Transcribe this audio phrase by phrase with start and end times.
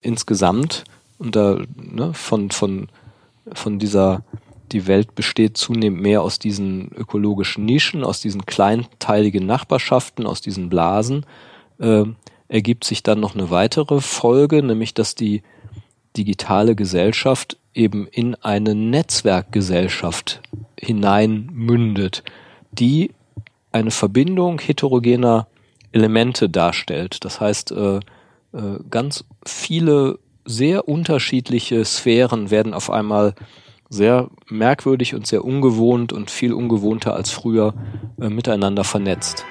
[0.00, 0.84] insgesamt
[1.18, 2.88] und da ne, von, von,
[3.52, 4.22] von dieser,
[4.72, 10.68] die Welt besteht zunehmend mehr aus diesen ökologischen Nischen, aus diesen kleinteiligen Nachbarschaften, aus diesen
[10.68, 11.26] Blasen,
[11.78, 12.04] äh,
[12.48, 15.42] ergibt sich dann noch eine weitere Folge, nämlich dass die
[16.16, 20.40] digitale Gesellschaft eben in eine Netzwerkgesellschaft
[20.78, 22.24] hineinmündet,
[22.72, 23.12] die
[23.72, 25.46] eine Verbindung heterogener
[25.92, 27.24] Elemente darstellt.
[27.24, 28.00] Das heißt, äh,
[28.52, 33.34] äh, ganz viele sehr unterschiedliche Sphären werden auf einmal
[33.88, 37.74] sehr merkwürdig und sehr ungewohnt und viel ungewohnter als früher
[38.20, 39.44] äh, miteinander vernetzt.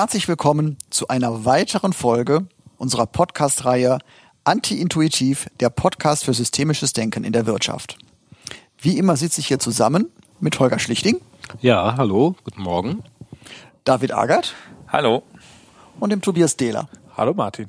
[0.00, 2.46] Herzlich willkommen zu einer weiteren Folge
[2.78, 3.98] unserer Podcast-Reihe
[4.44, 7.98] Anti-Intuitiv, der Podcast für systemisches Denken in der Wirtschaft.
[8.78, 10.06] Wie immer sitze ich hier zusammen
[10.40, 11.20] mit Holger Schlichting.
[11.60, 13.02] Ja, hallo, guten Morgen.
[13.84, 14.54] David Agert.
[14.88, 15.22] Hallo.
[15.98, 16.88] Und dem Tobias Dehler.
[17.14, 17.68] Hallo Martin.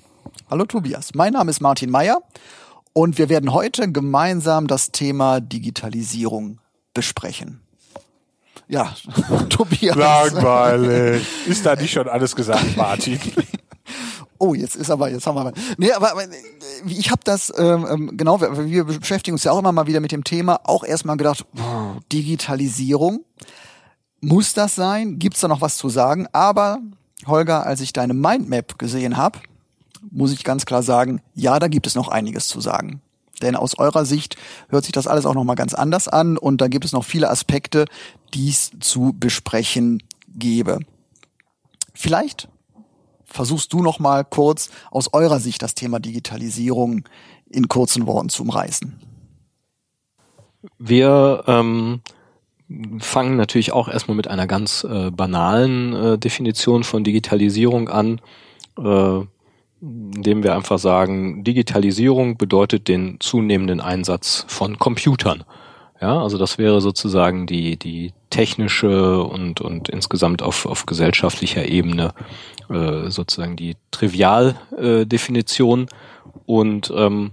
[0.49, 1.13] Hallo Tobias.
[1.13, 2.21] Mein Name ist Martin Meyer
[2.93, 6.61] und wir werden heute gemeinsam das Thema Digitalisierung
[6.93, 7.59] besprechen.
[8.71, 8.95] Ja,
[9.49, 9.97] Tobias.
[9.97, 11.27] Langweilig.
[11.45, 13.19] Ist da nicht schon alles gesagt, Martin?
[14.37, 15.51] Oh, jetzt ist aber, jetzt haben wir.
[15.77, 16.23] Nee, aber, aber
[16.87, 19.99] ich habe das, ähm, ähm genau, wir, wir beschäftigen uns ja auch immer mal wieder
[19.99, 21.45] mit dem Thema, auch erstmal gedacht,
[22.13, 23.25] Digitalisierung,
[24.21, 25.19] muss das sein?
[25.19, 26.27] Gibt's da noch was zu sagen?
[26.31, 26.79] Aber,
[27.27, 29.39] Holger, als ich deine Mindmap gesehen habe,
[30.11, 33.01] muss ich ganz klar sagen, ja, da gibt es noch einiges zu sagen.
[33.41, 34.35] Denn aus eurer Sicht
[34.69, 37.29] hört sich das alles auch nochmal ganz anders an und da gibt es noch viele
[37.29, 37.85] Aspekte,
[38.33, 40.79] die es zu besprechen gäbe.
[41.93, 42.47] Vielleicht
[43.25, 47.03] versuchst du nochmal kurz aus eurer Sicht das Thema Digitalisierung
[47.49, 48.99] in kurzen Worten zu umreißen.
[50.77, 52.01] Wir ähm,
[52.99, 58.21] fangen natürlich auch erstmal mit einer ganz äh, banalen äh, Definition von Digitalisierung an.
[58.77, 59.25] Äh,
[59.81, 65.43] indem wir einfach sagen, Digitalisierung bedeutet den zunehmenden Einsatz von Computern.
[65.99, 72.13] Ja, also das wäre sozusagen die, die technische und, und insgesamt auf, auf gesellschaftlicher Ebene
[72.69, 75.81] äh, sozusagen die Trivialdefinition.
[75.83, 75.87] Äh,
[76.45, 77.31] und ähm,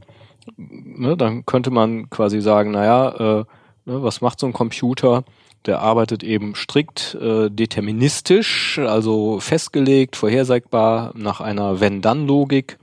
[0.57, 3.45] ne, dann könnte man quasi sagen, naja, äh,
[3.87, 5.25] ne, was macht so ein Computer?
[5.69, 12.79] Der arbeitet eben strikt äh, deterministisch, also festgelegt, vorhersagbar nach einer Wenn-Dann-Logik.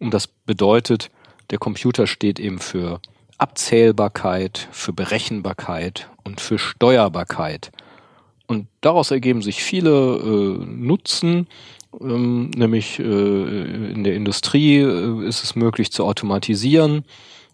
[0.00, 1.10] Und das bedeutet,
[1.50, 3.00] der Computer steht eben für
[3.38, 7.70] Abzählbarkeit, für Berechenbarkeit und für Steuerbarkeit.
[8.48, 11.46] Und daraus ergeben sich viele äh, Nutzen,
[12.00, 17.04] ähm, nämlich äh, in der Industrie äh, ist es möglich zu automatisieren,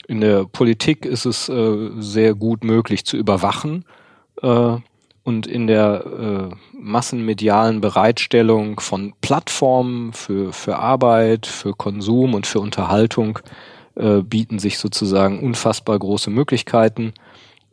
[0.09, 3.85] in der Politik ist es äh, sehr gut möglich zu überwachen
[4.43, 4.77] äh,
[5.25, 6.05] und in der
[6.53, 13.39] äh, massenmedialen Bereitstellung von Plattformen für, für Arbeit, für Konsum und für Unterhaltung
[13.95, 17.15] äh, bieten sich sozusagen unfassbar große Möglichkeiten.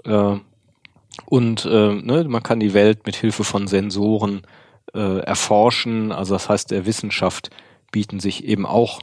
[0.06, 0.36] Äh,
[1.26, 4.42] und äh, ne, man kann die Welt mit Hilfe von Sensoren
[4.94, 6.12] äh, erforschen.
[6.12, 7.50] Also das heißt, der Wissenschaft
[7.92, 9.00] bieten sich eben auch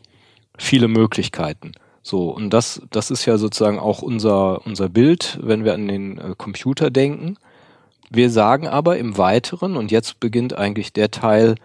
[0.57, 1.73] viele Möglichkeiten.
[2.03, 6.19] So, und das, das ist ja sozusagen auch unser, unser Bild, wenn wir an den
[6.19, 7.37] äh, Computer denken.
[8.11, 11.57] Wir sagen aber im Weiteren, und jetzt beginnt eigentlich der Teil,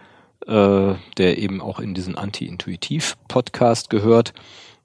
[0.48, 4.34] äh, der eben auch in diesen Anti-Intuitiv-Podcast gehört,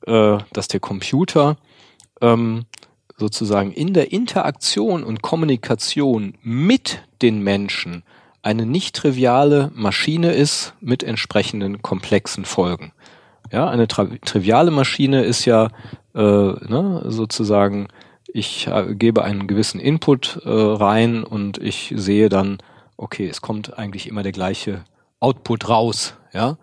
[0.06, 1.56] äh, dass der Computer
[2.20, 2.66] ähm,
[3.16, 8.02] sozusagen in der Interaktion und Kommunikation mit den Menschen
[8.42, 12.92] eine nicht triviale Maschine ist mit entsprechenden komplexen Folgen.
[13.50, 15.68] Ja, eine triviale Maschine ist ja
[16.14, 17.88] äh, ne, sozusagen
[18.36, 22.58] ich äh, gebe einen gewissen Input äh, rein und ich sehe dann,
[22.96, 24.84] okay, es kommt eigentlich immer der gleiche
[25.20, 26.14] Output raus.
[26.34, 26.58] Ja?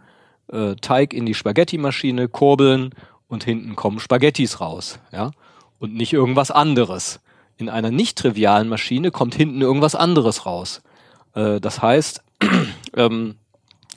[0.52, 2.92] Äh, Teig in die Spaghetti-Maschine, kurbeln
[3.28, 5.00] und hinten kommen Spaghettis raus.
[5.12, 5.32] Ja?
[5.80, 7.20] Und nicht irgendwas anderes.
[7.58, 10.84] In einer nicht trivialen Maschine kommt hinten irgendwas anderes raus.
[11.34, 12.24] Äh, das heißt,
[12.96, 13.36] ähm,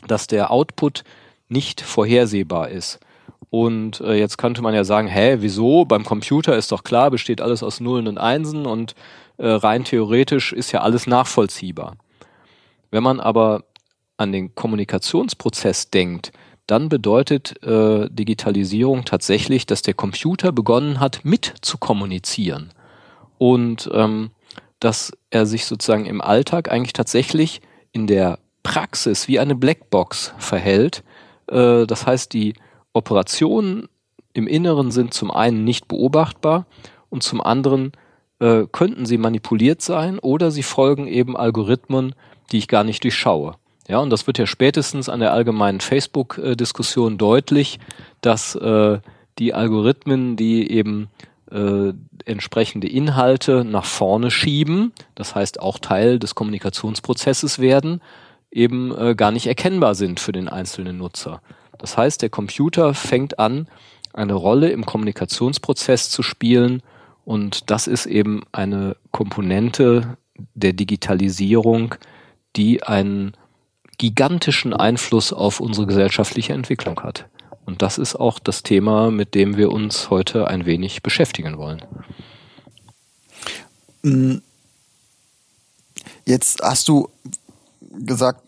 [0.07, 1.05] dass der Output
[1.49, 3.01] nicht vorhersehbar ist.
[3.51, 5.85] Und äh, jetzt könnte man ja sagen, hä, wieso?
[5.85, 8.95] Beim Computer ist doch klar, besteht alles aus Nullen und Einsen und
[9.39, 11.97] äh, rein theoretisch ist ja alles nachvollziehbar.
[12.91, 13.65] Wenn man aber
[14.17, 16.33] an den Kommunikationsprozess denkt,
[16.67, 22.71] dann bedeutet äh, Digitalisierung tatsächlich, dass der Computer begonnen hat, mit zu kommunizieren.
[23.39, 24.31] Und ähm,
[24.81, 27.61] dass er sich sozusagen im Alltag eigentlich tatsächlich
[27.93, 31.05] in der Praxis wie eine Blackbox verhält.
[31.49, 32.55] Äh, das heißt, die
[32.97, 33.89] Operationen
[34.33, 36.67] im Inneren sind zum einen nicht beobachtbar
[37.11, 37.93] und zum anderen
[38.39, 42.15] äh, könnten sie manipuliert sein oder sie folgen eben Algorithmen,
[42.53, 43.55] die ich gar nicht durchschaue.
[43.89, 47.79] Ja, und das wird ja spätestens an der allgemeinen Facebook-Diskussion deutlich,
[48.21, 48.99] dass äh,
[49.39, 51.09] die Algorithmen, die eben
[51.51, 51.93] äh,
[52.25, 58.01] entsprechende Inhalte nach vorne schieben, das heißt auch Teil des Kommunikationsprozesses werden,
[58.51, 61.41] eben äh, gar nicht erkennbar sind für den einzelnen Nutzer.
[61.79, 63.69] Das heißt, der Computer fängt an,
[64.13, 66.83] eine Rolle im Kommunikationsprozess zu spielen
[67.25, 70.17] und das ist eben eine Komponente
[70.55, 71.95] der Digitalisierung,
[72.55, 73.37] die einen
[73.99, 77.27] gigantischen Einfluss auf unsere gesellschaftliche Entwicklung hat.
[77.65, 81.85] Und das ist auch das Thema, mit dem wir uns heute ein wenig beschäftigen wollen.
[84.03, 84.37] Mm.
[86.25, 87.09] Jetzt hast du
[87.81, 88.43] gesagt,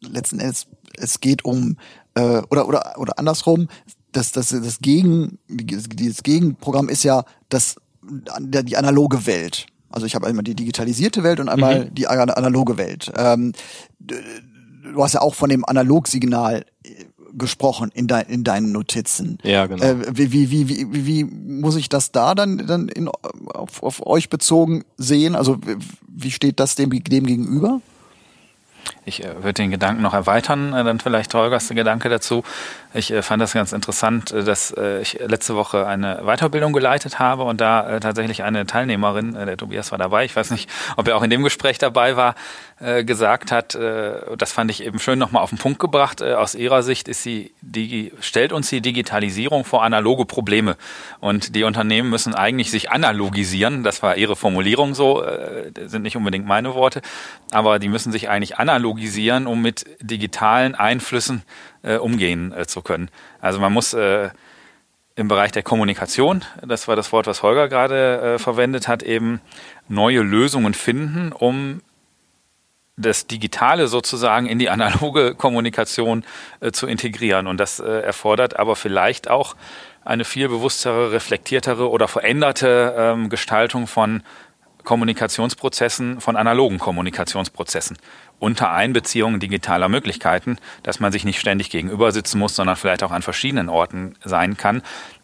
[0.00, 0.66] letzten Endes,
[0.96, 1.76] es geht um,
[2.14, 3.68] äh, oder, oder, oder andersrum,
[4.12, 9.66] das, das, das, Gegen, dieses Gegenprogramm ist ja das, die analoge Welt.
[9.90, 11.94] Also ich habe einmal die digitalisierte Welt und einmal mhm.
[11.94, 13.12] die analoge Welt.
[13.16, 13.52] Ähm,
[14.00, 16.64] du hast ja auch von dem Analogsignal
[17.34, 19.38] gesprochen in, de, in deinen Notizen.
[19.42, 19.82] Ja, genau.
[19.82, 24.06] Äh, wie, wie, wie, wie, wie muss ich das da dann, dann in, auf, auf
[24.06, 25.34] euch bezogen sehen?
[25.34, 25.58] Also
[26.08, 27.80] wie steht das dem, dem gegenüber?
[29.04, 32.44] Ich äh, würde den Gedanken noch erweitern, äh, dann vielleicht Holgers Gedanke dazu.
[32.94, 37.60] Ich äh, fand das ganz interessant, dass ich letzte Woche eine Weiterbildung geleitet habe und
[37.60, 41.30] da tatsächlich eine Teilnehmerin, der Tobias war dabei, ich weiß nicht, ob er auch in
[41.30, 42.34] dem Gespräch dabei war,
[42.78, 47.08] gesagt hat, das fand ich eben schön nochmal auf den Punkt gebracht, aus ihrer Sicht
[47.08, 47.52] ist sie,
[48.20, 50.76] stellt uns die Digitalisierung vor analoge Probleme.
[51.20, 55.24] Und die Unternehmen müssen eigentlich sich analogisieren, das war ihre Formulierung so,
[55.86, 57.00] sind nicht unbedingt meine Worte,
[57.52, 58.58] aber die müssen sich eigentlich
[58.92, 61.42] analogisieren, um mit digitalen Einflüssen
[61.82, 63.08] äh, umgehen äh, zu können.
[63.40, 64.30] Also man muss äh,
[65.14, 69.40] im Bereich der Kommunikation, das war das Wort, was Holger gerade äh, verwendet hat, eben
[69.88, 71.80] neue Lösungen finden, um
[72.96, 76.24] das Digitale sozusagen in die analoge Kommunikation
[76.60, 77.46] äh, zu integrieren.
[77.46, 79.56] Und das äh, erfordert aber vielleicht auch
[80.04, 84.22] eine viel bewusstere, reflektiertere oder veränderte ähm, Gestaltung von
[84.84, 87.96] Kommunikationsprozessen, von analogen Kommunikationsprozessen
[88.42, 93.12] unter Einbeziehung digitaler Möglichkeiten, dass man sich nicht ständig gegenüber sitzen muss, sondern vielleicht auch
[93.12, 94.82] an verschiedenen Orten sein kann.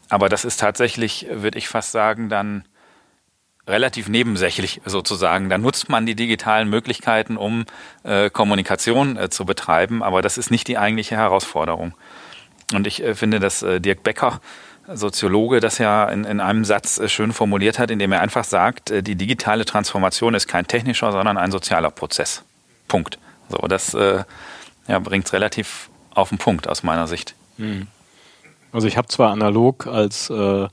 [0.08, 2.64] Aber das ist tatsächlich, würde ich fast sagen, dann
[3.66, 5.48] relativ nebensächlich sozusagen.
[5.48, 7.64] Da nutzt man die digitalen Möglichkeiten, um
[8.04, 11.94] äh, Kommunikation äh, zu betreiben, aber das ist nicht die eigentliche Herausforderung.
[12.72, 14.40] Und ich äh, finde, dass äh, Dirk Becker,
[14.86, 18.92] Soziologe, das ja in, in einem Satz äh, schön formuliert hat, indem er einfach sagt,
[18.92, 22.44] äh, die digitale Transformation ist kein technischer, sondern ein sozialer Prozess.
[22.88, 23.18] Punkt.
[23.48, 24.24] So, das äh,
[24.88, 27.34] ja, bringt es relativ auf den Punkt aus meiner Sicht.
[27.56, 27.86] Hm.
[28.72, 30.68] Also ich habe zwar analog als äh,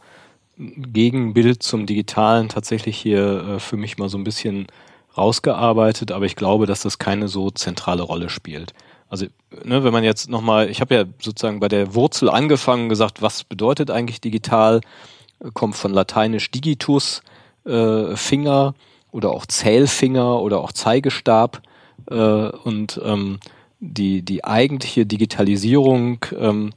[0.57, 4.67] Gegenbild zum Digitalen tatsächlich hier äh, für mich mal so ein bisschen
[5.17, 8.73] rausgearbeitet, aber ich glaube, dass das keine so zentrale Rolle spielt.
[9.07, 9.27] Also,
[9.63, 13.43] ne, wenn man jetzt nochmal, ich habe ja sozusagen bei der Wurzel angefangen, gesagt, was
[13.43, 14.81] bedeutet eigentlich digital?
[15.53, 17.21] Kommt von lateinisch digitus,
[17.65, 18.73] äh, Finger
[19.11, 21.61] oder auch Zählfinger oder auch Zeigestab.
[22.09, 23.39] Äh, und ähm,
[23.79, 26.73] die, die eigentliche Digitalisierung ähm,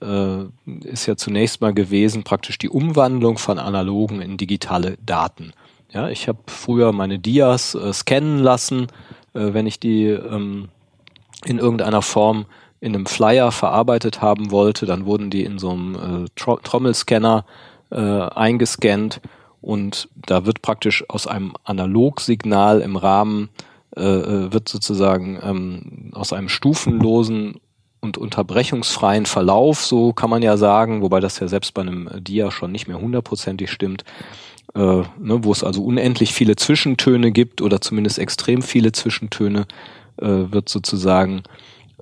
[0.00, 0.44] äh,
[0.84, 5.52] ist ja zunächst mal gewesen, praktisch die Umwandlung von analogen in digitale Daten.
[5.92, 8.86] Ja, ich habe früher meine Dias äh, scannen lassen,
[9.34, 10.68] äh, wenn ich die ähm,
[11.44, 12.46] in irgendeiner Form
[12.80, 17.44] in einem Flyer verarbeitet haben wollte, dann wurden die in so einem äh, Tro Trommelscanner
[17.90, 19.20] äh, eingescannt
[19.60, 23.50] und da wird praktisch aus einem Analogsignal im Rahmen
[23.96, 27.60] äh, äh, wird sozusagen ähm, aus einem stufenlosen
[28.00, 32.50] und unterbrechungsfreien Verlauf, so kann man ja sagen, wobei das ja selbst bei einem Dia
[32.50, 34.04] schon nicht mehr hundertprozentig stimmt,
[34.74, 39.66] äh, ne, wo es also unendlich viele Zwischentöne gibt oder zumindest extrem viele Zwischentöne,
[40.18, 41.42] äh, wird sozusagen,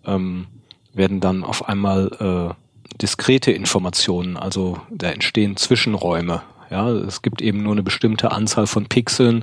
[0.04, 0.46] ähm,
[0.92, 6.42] werden dann auf einmal äh, diskrete Informationen, also da entstehen Zwischenräume.
[6.70, 9.42] Ja, es gibt eben nur eine bestimmte Anzahl von Pixeln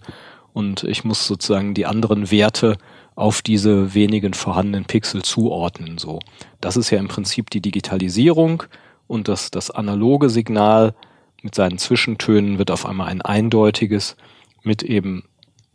[0.55, 2.77] und ich muss sozusagen die anderen Werte
[3.15, 5.97] auf diese wenigen vorhandenen Pixel zuordnen.
[5.97, 6.19] So,
[6.61, 8.63] das ist ja im Prinzip die Digitalisierung
[9.05, 10.95] und das, das analoge Signal
[11.41, 14.15] mit seinen Zwischentönen wird auf einmal ein eindeutiges
[14.63, 15.25] mit eben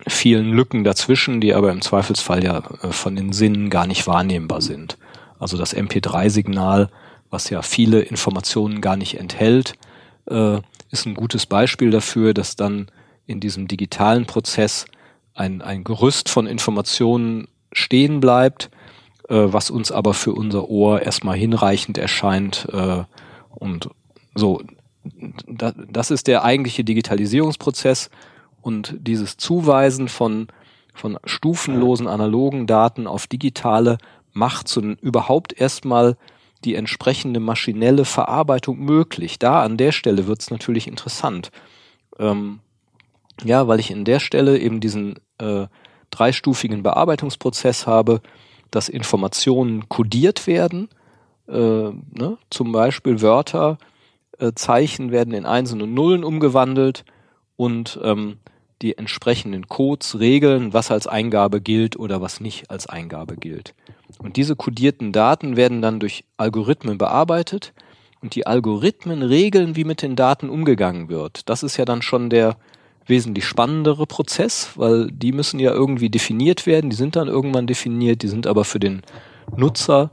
[0.06, 4.62] vielen Lücken dazwischen, die aber im Zweifelsfall ja äh, von den Sinnen gar nicht wahrnehmbar
[4.62, 4.96] sind.
[5.38, 6.88] Also das MP3-Signal,
[7.28, 9.74] was ja viele Informationen gar nicht enthält,
[10.24, 10.58] äh,
[10.90, 12.90] ist ein gutes Beispiel dafür, dass dann
[13.30, 14.86] in diesem digitalen Prozess
[15.34, 18.70] ein, ein Gerüst von Informationen stehen bleibt,
[19.28, 22.68] äh, was uns aber für unser Ohr erstmal hinreichend erscheint.
[22.72, 23.04] Äh,
[23.50, 23.88] und
[24.34, 24.60] so,
[25.46, 28.10] da, das ist der eigentliche Digitalisierungsprozess
[28.60, 30.48] und dieses Zuweisen von,
[30.92, 33.98] von stufenlosen analogen Daten auf digitale
[34.32, 36.16] macht so überhaupt erstmal
[36.64, 39.38] die entsprechende maschinelle Verarbeitung möglich.
[39.38, 41.50] Da an der Stelle wird es natürlich interessant.
[42.18, 42.60] Ähm,
[43.44, 45.66] ja, weil ich in der Stelle eben diesen äh,
[46.10, 48.20] dreistufigen Bearbeitungsprozess habe,
[48.70, 50.88] dass Informationen kodiert werden,
[51.48, 52.38] äh, ne?
[52.50, 53.78] zum Beispiel Wörter,
[54.38, 57.04] äh, Zeichen werden in Einsen und Nullen umgewandelt
[57.56, 58.38] und ähm,
[58.82, 63.74] die entsprechenden Codes regeln, was als Eingabe gilt oder was nicht als Eingabe gilt.
[64.18, 67.74] Und diese kodierten Daten werden dann durch Algorithmen bearbeitet
[68.22, 71.48] und die Algorithmen regeln, wie mit den Daten umgegangen wird.
[71.48, 72.56] Das ist ja dann schon der
[73.10, 78.22] wesentlich spannendere Prozess, weil die müssen ja irgendwie definiert werden, die sind dann irgendwann definiert,
[78.22, 79.02] die sind aber für den
[79.54, 80.10] Nutzer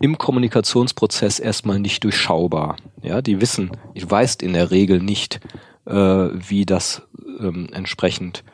[0.00, 2.76] im Kommunikationsprozess erstmal nicht durchschaubar.
[3.02, 5.40] Ja, die wissen, ich weiß in der Regel nicht,
[5.86, 7.02] äh, wie das
[7.40, 8.44] ähm, entsprechend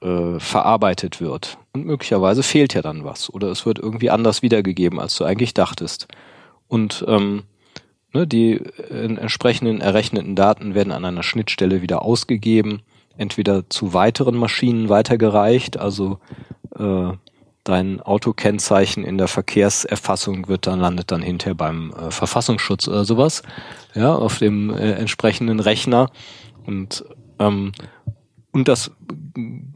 [0.00, 1.58] äh, verarbeitet wird.
[1.72, 5.54] Und möglicherweise fehlt ja dann was oder es wird irgendwie anders wiedergegeben, als du eigentlich
[5.54, 6.08] dachtest.
[6.68, 7.44] Und ähm,
[8.12, 12.82] ne, die äh, entsprechenden errechneten Daten werden an einer Schnittstelle wieder ausgegeben,
[13.16, 16.18] entweder zu weiteren Maschinen weitergereicht, also
[16.78, 17.12] äh,
[17.64, 23.42] dein Autokennzeichen in der Verkehrserfassung wird dann landet dann hinterher beim äh, Verfassungsschutz oder sowas,
[23.94, 26.10] ja, auf dem äh, entsprechenden Rechner
[26.64, 27.04] und
[27.38, 27.72] ähm,
[28.52, 28.90] und das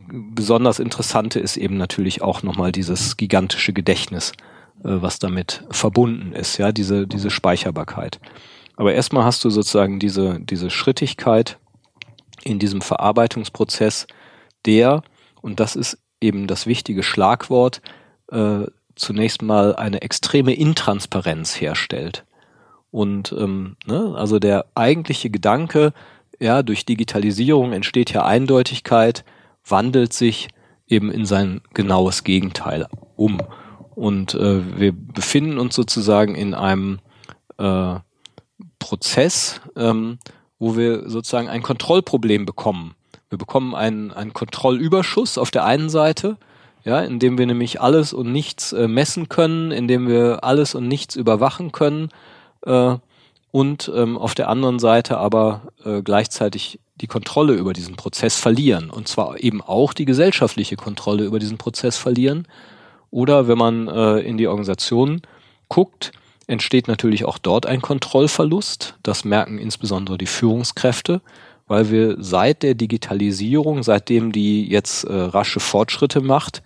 [0.09, 4.33] besonders Interessante ist eben natürlich auch nochmal dieses gigantische Gedächtnis,
[4.83, 8.21] äh, was damit verbunden ist, ja, diese, diese Speicherbarkeit.
[8.77, 11.59] Aber erstmal hast du sozusagen diese, diese Schrittigkeit
[12.45, 14.07] in diesem Verarbeitungsprozess,
[14.67, 15.03] der,
[15.41, 17.81] und das ist eben das wichtige Schlagwort,
[18.31, 22.25] äh, zunächst mal eine extreme Intransparenz herstellt.
[22.91, 25.93] Und ähm, ne, also der eigentliche Gedanke,
[26.39, 29.25] ja, durch Digitalisierung entsteht ja Eindeutigkeit,
[29.67, 30.49] wandelt sich
[30.87, 33.39] eben in sein genaues Gegenteil um.
[33.95, 37.01] Und äh, wir befinden uns sozusagen in einem
[37.59, 37.97] äh,
[38.79, 40.19] Prozess, ähm,
[40.61, 42.95] wo wir sozusagen ein Kontrollproblem bekommen.
[43.31, 46.37] Wir bekommen einen, einen Kontrollüberschuss auf der einen Seite,
[46.85, 51.17] ja, indem wir nämlich alles und nichts äh, messen können, indem wir alles und nichts
[51.17, 52.11] überwachen können.
[52.65, 52.97] Äh,
[53.51, 58.91] und ähm, auf der anderen Seite aber äh, gleichzeitig die Kontrolle über diesen Prozess verlieren.
[58.91, 62.47] Und zwar eben auch die gesellschaftliche Kontrolle über diesen Prozess verlieren.
[63.11, 65.23] Oder wenn man äh, in die Organisation
[65.69, 66.13] guckt,
[66.51, 68.97] entsteht natürlich auch dort ein Kontrollverlust.
[69.03, 71.23] Das merken insbesondere die Führungskräfte,
[71.69, 76.63] weil wir seit der Digitalisierung, seitdem die jetzt äh, rasche Fortschritte macht,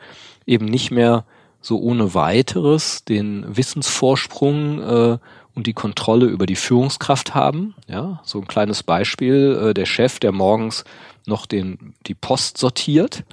[0.47, 1.25] eben nicht mehr
[1.61, 5.19] so ohne weiteres den Wissensvorsprung äh,
[5.55, 7.75] und die Kontrolle über die Führungskraft haben.
[7.87, 10.85] Ja, so ein kleines Beispiel, äh, der Chef, der morgens
[11.27, 13.25] noch den, die Post sortiert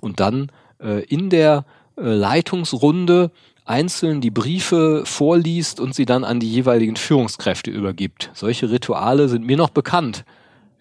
[0.00, 0.50] und dann
[0.80, 1.64] äh, in der
[1.96, 3.30] äh, Leitungsrunde
[3.70, 8.30] einzeln die Briefe vorliest und sie dann an die jeweiligen Führungskräfte übergibt.
[8.34, 10.24] Solche Rituale sind mir noch bekannt.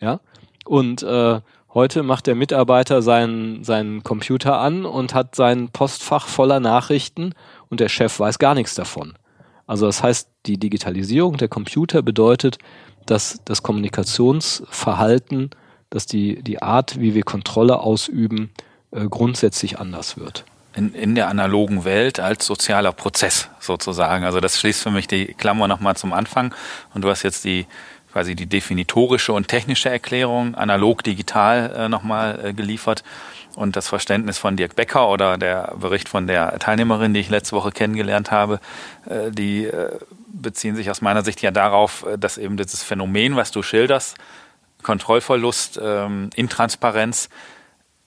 [0.02, 0.20] Ja,
[0.66, 1.40] und äh,
[1.74, 7.34] heute macht der Mitarbeiter seinen, seinen Computer an und hat sein Postfach voller Nachrichten
[7.70, 9.14] und der Chef weiß gar nichts davon.
[9.68, 12.58] Also das heißt, die Digitalisierung der Computer bedeutet,
[13.06, 15.52] dass das Kommunikationsverhalten,
[15.92, 18.50] dass die, die Art, wie wir Kontrolle ausüben,
[18.92, 20.46] äh, grundsätzlich anders wird.
[20.76, 24.24] In, in der analogen Welt als sozialer Prozess sozusagen.
[24.24, 26.54] Also das schließt für mich die Klammer nochmal zum Anfang.
[26.94, 27.66] Und du hast jetzt die
[28.12, 33.04] quasi die definitorische und technische Erklärung analog digital äh, nochmal äh, geliefert
[33.56, 37.56] und das Verständnis von Dirk Becker oder der Bericht von der Teilnehmerin, die ich letzte
[37.56, 38.60] Woche kennengelernt habe,
[39.08, 39.98] äh, die äh,
[40.28, 44.18] beziehen sich aus meiner Sicht ja darauf, äh, dass eben dieses Phänomen, was du schilderst,
[44.82, 47.30] Kontrollverlust, ähm, Intransparenz,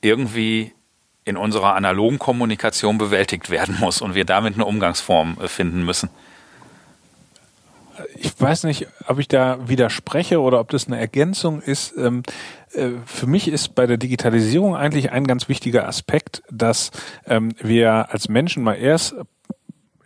[0.00, 0.72] irgendwie
[1.24, 6.10] in unserer analogen Kommunikation bewältigt werden muss und wir damit eine Umgangsform finden müssen
[8.16, 11.94] ich weiß nicht, ob ich da widerspreche oder ob das eine Ergänzung ist.
[11.96, 12.22] Ähm,
[12.72, 16.90] äh, für mich ist bei der Digitalisierung eigentlich ein ganz wichtiger Aspekt, dass
[17.26, 19.14] ähm, wir als Menschen mal erst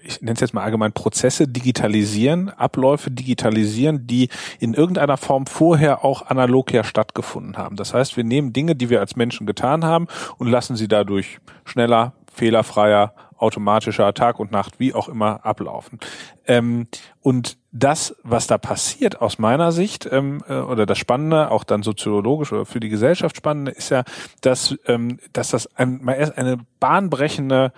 [0.06, 6.04] ich nenne es jetzt mal allgemein Prozesse digitalisieren, Abläufe digitalisieren, die in irgendeiner Form vorher
[6.04, 7.76] auch analog ja stattgefunden haben.
[7.76, 10.06] Das heißt, wir nehmen Dinge, die wir als Menschen getan haben
[10.38, 15.98] und lassen sie dadurch schneller, fehlerfreier, automatischer Tag und Nacht, wie auch immer, ablaufen.
[16.46, 16.86] Ähm,
[17.20, 21.82] und das, was da passiert aus meiner Sicht, ähm, äh, oder das Spannende, auch dann
[21.82, 24.04] soziologisch oder für die Gesellschaft Spannende, ist ja,
[24.40, 27.72] dass, ähm, dass das ein, eine bahnbrechende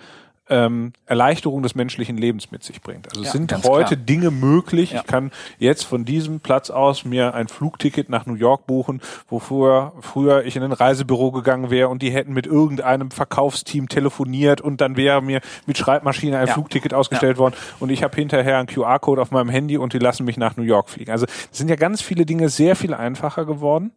[0.49, 3.07] ähm, Erleichterung des menschlichen Lebens mit sich bringt.
[3.09, 4.05] Also es Ja, sind heute klar.
[4.05, 4.91] Dinge möglich.
[4.91, 5.01] Ja.
[5.01, 9.39] Ich kann jetzt von diesem Platz aus mir ein Flugticket nach New York buchen, wo
[9.39, 14.81] früher, ich in ein Reisebüro gegangen wäre und die hätten mit irgendeinem Verkaufsteam telefoniert und
[14.81, 16.53] dann wäre mir mit Schreibmaschine ein Ja.
[16.53, 20.25] Flugticket ausgestellt worden und ich habe hinterher einen QR-Code auf meinem Handy und die lassen
[20.25, 21.11] mich nach New York fliegen.
[21.11, 23.91] Also es sind ja ganz viele Dinge sehr viel einfacher geworden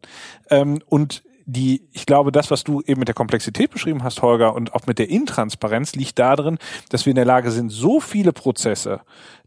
[0.50, 4.54] ähm, und die, ich glaube, das, was du eben mit der Komplexität beschrieben hast, Holger,
[4.54, 6.58] und auch mit der Intransparenz, liegt darin,
[6.90, 9.00] dass wir in der Lage sind, so viele Prozesse,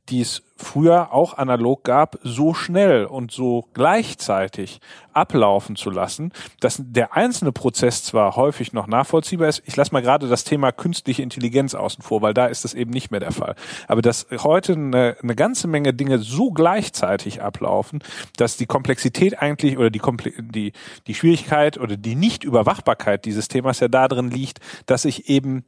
[0.10, 4.80] die es früher auch analog gab, so schnell und so gleichzeitig
[5.12, 9.64] ablaufen zu lassen, dass der einzelne Prozess zwar häufig noch nachvollziehbar ist.
[9.66, 12.92] Ich lasse mal gerade das Thema künstliche Intelligenz außen vor, weil da ist das eben
[12.92, 13.56] nicht mehr der Fall.
[13.88, 18.00] Aber dass heute eine, eine ganze Menge Dinge so gleichzeitig ablaufen,
[18.38, 20.72] dass die Komplexität eigentlich oder die, Komple die,
[21.08, 25.66] die Schwierigkeit oder die Nichtüberwachbarkeit dieses Themas ja darin liegt, dass ich eben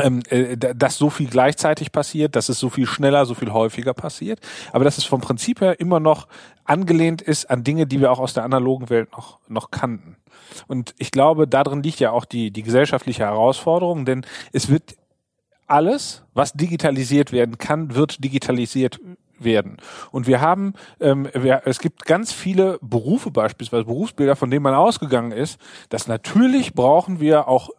[0.00, 3.52] ähm, äh, da- dass so viel gleichzeitig passiert, dass es so viel schneller, so viel
[3.52, 4.40] häufiger passiert,
[4.72, 6.26] aber dass es vom Prinzip her immer noch
[6.64, 10.16] angelehnt ist an Dinge, die wir auch aus der analogen Welt noch, noch kannten.
[10.66, 14.96] Und ich glaube, darin liegt ja auch die, die gesellschaftliche Herausforderung, denn es wird
[15.66, 19.00] alles, was digitalisiert werden kann, wird digitalisiert
[19.38, 19.78] werden.
[20.10, 24.74] Und wir haben, ähm, wir, es gibt ganz viele Berufe beispielsweise, Berufsbilder, von denen man
[24.74, 25.58] ausgegangen ist,
[25.88, 27.70] dass natürlich brauchen wir auch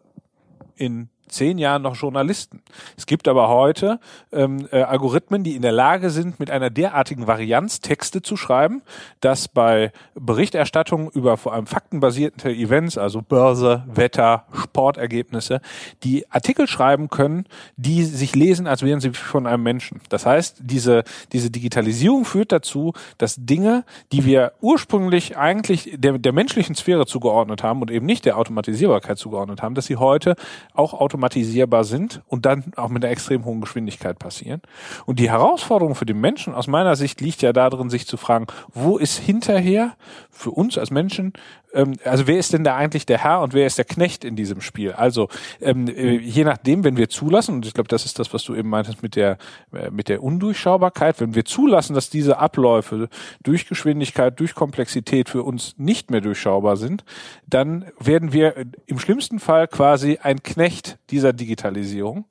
[0.75, 2.61] in zehn Jahren noch Journalisten.
[2.97, 3.99] Es gibt aber heute
[4.31, 8.81] ähm, äh, Algorithmen, die in der Lage sind, mit einer derartigen Varianz Texte zu schreiben,
[9.21, 15.61] dass bei Berichterstattung über vor allem faktenbasierte Events, also Börse, Wetter, Sportergebnisse,
[16.03, 20.01] die Artikel schreiben können, die sich lesen, als wären sie von einem Menschen.
[20.09, 26.33] Das heißt, diese, diese Digitalisierung führt dazu, dass Dinge, die wir ursprünglich eigentlich der, der
[26.33, 30.35] menschlichen Sphäre zugeordnet haben und eben nicht der Automatisierbarkeit zugeordnet haben, dass sie heute
[30.73, 34.61] auch automatisierbar sind und dann auch mit einer extrem hohen Geschwindigkeit passieren.
[35.05, 38.47] Und die Herausforderung für den Menschen aus meiner Sicht liegt ja darin, sich zu fragen,
[38.73, 39.93] wo ist hinterher
[40.29, 41.33] für uns als Menschen,
[41.75, 44.35] ähm, also wer ist denn da eigentlich der Herr und wer ist der Knecht in
[44.35, 44.93] diesem Spiel?
[44.93, 45.29] Also
[45.61, 48.55] ähm, äh, je nachdem, wenn wir zulassen, und ich glaube, das ist das, was du
[48.55, 49.37] eben meintest mit der
[49.73, 53.09] äh, mit der Undurchschaubarkeit, wenn wir zulassen, dass diese Abläufe
[53.43, 57.03] durch Geschwindigkeit, durch Komplexität für uns nicht mehr durchschaubar sind,
[57.47, 62.25] dann werden wir äh, im schlimmsten Fall quasi ein Knecht dieser Digitalisierung.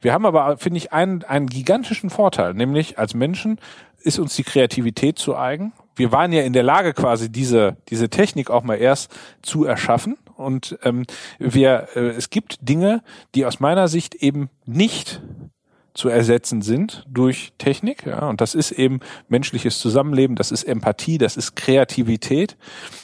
[0.00, 3.58] Wir haben aber, finde ich, einen, einen gigantischen Vorteil, nämlich als Menschen
[4.04, 5.72] ist uns die Kreativität zu eigen.
[5.94, 10.16] Wir waren ja in der Lage, quasi diese, diese Technik auch mal erst zu erschaffen.
[10.36, 11.04] Und ähm,
[11.38, 13.02] wir, äh, es gibt Dinge,
[13.34, 15.20] die aus meiner Sicht eben nicht
[15.94, 18.06] zu ersetzen sind durch Technik.
[18.06, 22.56] Ja, und das ist eben menschliches Zusammenleben, das ist Empathie, das ist Kreativität.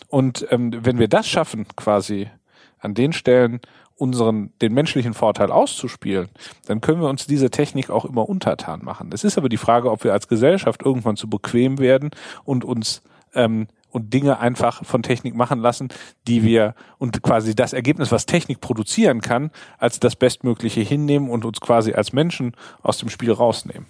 [0.08, 2.30] Und ähm, wenn wir das schaffen, quasi
[2.78, 3.60] an den Stellen
[3.98, 6.28] unseren, den menschlichen Vorteil auszuspielen,
[6.66, 9.10] dann können wir uns diese Technik auch immer untertan machen.
[9.12, 12.10] Es ist aber die Frage, ob wir als Gesellschaft irgendwann zu bequem werden
[12.44, 13.02] und uns
[13.34, 15.88] ähm, und Dinge einfach von Technik machen lassen,
[16.26, 21.44] die wir und quasi das Ergebnis, was Technik produzieren kann, als das Bestmögliche hinnehmen und
[21.44, 23.86] uns quasi als Menschen aus dem Spiel rausnehmen.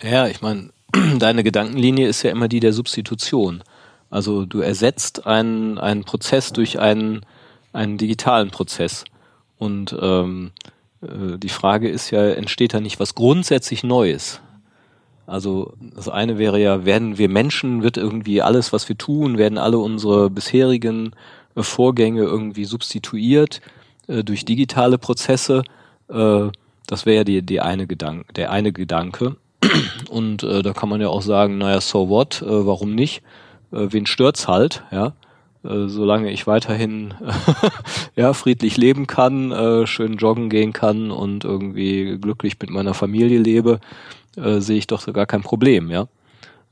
[0.00, 0.70] Ja, ich meine,
[1.18, 3.64] deine Gedankenlinie ist ja immer die der Substitution.
[4.10, 7.26] Also du ersetzt einen, einen Prozess durch einen,
[7.74, 9.04] einen digitalen Prozess.
[9.58, 10.52] Und ähm,
[11.02, 14.40] äh, die Frage ist ja, entsteht da nicht was grundsätzlich Neues?
[15.26, 19.58] Also das eine wäre ja, werden wir Menschen, wird irgendwie alles, was wir tun, werden
[19.58, 21.12] alle unsere bisherigen
[21.54, 23.60] äh, Vorgänge irgendwie substituiert
[24.06, 25.64] äh, durch digitale Prozesse.
[26.08, 26.48] Äh,
[26.86, 29.36] das wäre ja die, die eine Gedanke, der eine Gedanke.
[30.10, 33.22] Und äh, da kann man ja auch sagen, naja, so what, äh, warum nicht?
[33.72, 35.14] Äh, wen stört's halt, ja?
[35.64, 37.14] Äh, solange ich weiterhin
[38.16, 43.38] ja friedlich leben kann, äh, schön joggen gehen kann und irgendwie glücklich mit meiner Familie
[43.38, 43.80] lebe,
[44.36, 46.06] äh, sehe ich doch gar kein Problem, ja.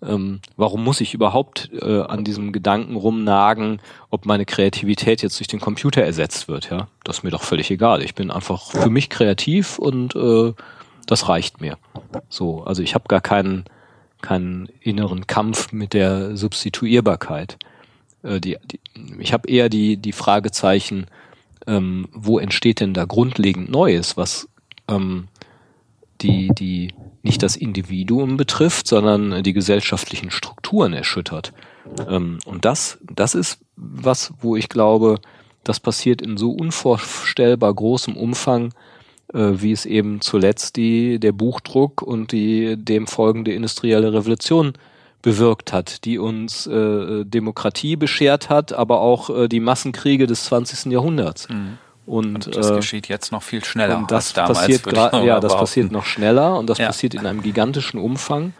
[0.04, 5.46] Ähm, warum muss ich überhaupt äh, an diesem Gedanken rumnagen, ob meine Kreativität jetzt durch
[5.46, 6.88] den Computer ersetzt wird, ja?
[7.04, 8.02] Das ist mir doch völlig egal.
[8.02, 10.54] Ich bin einfach für mich kreativ und äh,
[11.06, 11.78] das reicht mir.
[12.28, 13.64] So, also ich habe gar keinen
[14.22, 17.58] keinen inneren Kampf mit der Substituierbarkeit.
[18.22, 18.80] Äh, die, die,
[19.18, 21.06] ich habe eher die die Fragezeichen,
[21.66, 24.48] ähm, wo entsteht denn da grundlegend Neues, was
[24.88, 25.28] ähm,
[26.20, 31.52] die die nicht das Individuum betrifft, sondern die gesellschaftlichen Strukturen erschüttert.
[32.08, 35.20] Ähm, und das das ist was, wo ich glaube,
[35.64, 38.72] das passiert in so unvorstellbar großem Umfang,
[39.32, 44.74] äh, wie es eben zuletzt die, der Buchdruck und die dem folgende industrielle Revolution
[45.22, 50.92] bewirkt hat, die uns äh, Demokratie beschert hat, aber auch äh, die Massenkriege des 20.
[50.92, 51.46] Jahrhunderts.
[52.04, 54.58] Und, Und das äh, geschieht jetzt noch viel schneller und das als damals.
[54.58, 56.86] passiert mal ja, das passiert noch schneller und das Ja.
[56.88, 58.54] passiert in einem gigantischen Umfang.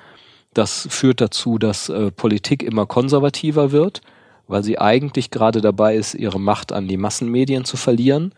[0.55, 4.01] Das führt dazu, dass äh, Politik immer konservativer wird,
[4.46, 8.33] weil sie eigentlich gerade dabei ist, ihre Macht an die Massenmedien zu verlieren.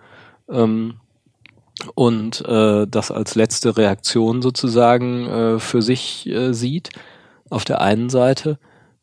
[0.49, 0.95] Ähm,
[1.95, 6.91] und äh, das als letzte Reaktion sozusagen äh, für sich äh, sieht,
[7.55, 8.59] auf der einen Seite,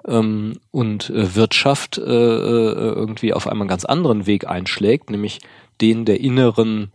[0.07, 5.39] ähm, und äh, Wirtschaft äh, äh, irgendwie auf einen ganz anderen Weg einschlägt, nämlich
[5.79, 6.91] den der inneren,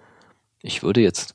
[0.63, 1.35] ich würde jetzt,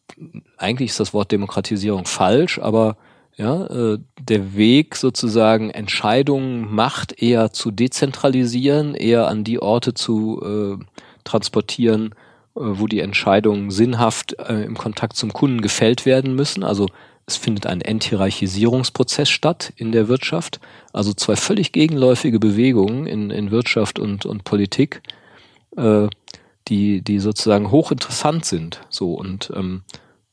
[0.58, 2.98] eigentlich ist das Wort Demokratisierung falsch, aber
[3.38, 10.42] ja, äh, der Weg sozusagen Entscheidungen, Macht eher zu dezentralisieren, eher an die Orte zu
[10.44, 10.84] äh,
[11.24, 12.14] transportieren,
[12.56, 16.64] äh, wo die Entscheidungen sinnhaft äh, im Kontakt zum Kunden gefällt werden müssen.
[16.64, 16.88] Also
[17.32, 20.60] es findet ein Enthierarchisierungsprozess statt in der Wirtschaft.
[20.94, 25.02] Also zwei völlig gegenläufige Bewegungen in, in Wirtschaft und, und Politik,
[25.78, 26.08] äh,
[26.68, 28.82] die, die sozusagen hochinteressant sind.
[28.90, 29.84] So und ähm,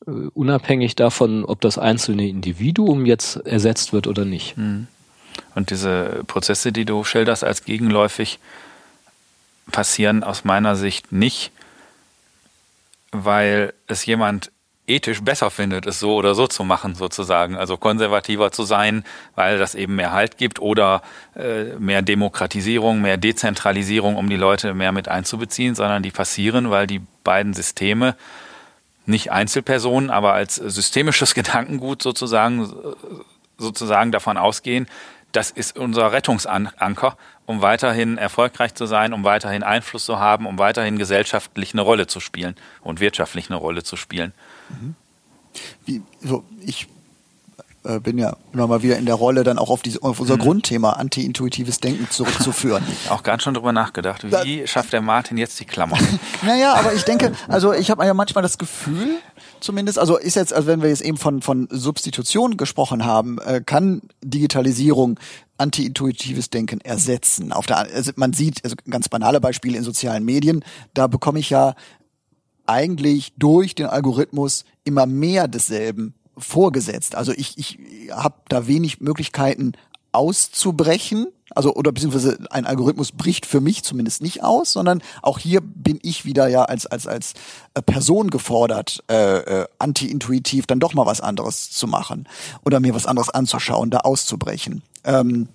[0.05, 4.57] äh, unabhängig davon, ob das einzelne Individuum jetzt ersetzt wird oder nicht.
[5.55, 8.39] Und diese Prozesse, die du schilderst als gegenläufig,
[9.71, 11.51] passieren aus meiner Sicht nicht,
[13.11, 14.51] weil es jemand
[14.89, 17.55] ethisch besser findet, es so oder so zu machen, sozusagen.
[17.55, 19.03] Also konservativer zu sein,
[19.35, 21.01] weil das eben mehr Halt gibt oder
[21.35, 26.87] äh, mehr Demokratisierung, mehr Dezentralisierung, um die Leute mehr mit einzubeziehen, sondern die passieren, weil
[26.87, 28.15] die beiden Systeme
[29.05, 32.71] nicht Einzelpersonen, aber als systemisches Gedankengut sozusagen,
[33.57, 34.87] sozusagen davon ausgehen,
[35.31, 40.57] das ist unser Rettungsanker, um weiterhin erfolgreich zu sein, um weiterhin Einfluss zu haben, um
[40.57, 44.33] weiterhin gesellschaftlich eine Rolle zu spielen und wirtschaftlich eine Rolle zu spielen.
[45.85, 46.87] Wie, so, ich
[47.83, 50.37] äh, bin ja immer mal wieder in der Rolle, dann auch auf, diese, auf unser
[50.37, 52.83] Grundthema anti-intuitives Denken zurückzuführen.
[53.09, 55.97] Auch gerade schon drüber nachgedacht, wie schafft der Martin jetzt die Klammer?
[56.41, 59.19] Naja, aber ich denke, also ich habe ja manchmal das Gefühl,
[59.59, 63.61] zumindest, also ist jetzt, also wenn wir jetzt eben von, von Substitution gesprochen haben, äh,
[63.65, 65.19] kann Digitalisierung
[65.57, 67.51] anti-intuitives Denken ersetzen.
[67.51, 71.49] Auf der, also man sieht, also ganz banale Beispiele in sozialen Medien, da bekomme ich
[71.49, 71.75] ja
[72.69, 77.15] eigentlich durch den Algorithmus immer mehr desselben vorgesetzt.
[77.15, 77.79] Also ich, ich
[78.11, 79.73] habe da wenig Möglichkeiten
[80.11, 85.61] auszubrechen, also oder beziehungsweise ein Algorithmus bricht für mich zumindest nicht aus, sondern auch hier
[85.61, 87.33] bin ich wieder ja als als als
[87.73, 92.27] äh, Person gefordert, äh, äh, anti-intuitiv dann doch mal was anderes zu machen
[92.65, 94.83] oder mir was anderes anzuschauen, da auszubrechen.
[95.03, 95.47] Ähm,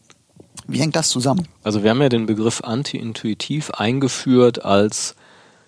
[0.67, 1.47] wie hängt das zusammen?
[1.63, 5.15] Also wir haben ja den Begriff anti-intuitiv eingeführt als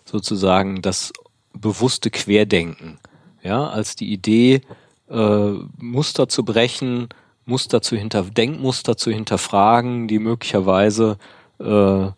[0.04, 1.12] sozusagen das
[1.60, 2.98] bewusste Querdenken.
[3.42, 4.62] Ja, als die Idee,
[5.08, 7.08] äh, Muster zu brechen,
[7.44, 11.16] Muster zu hinter Denkmuster zu hinterfragen, die möglicherweise
[11.60, 12.08] äh,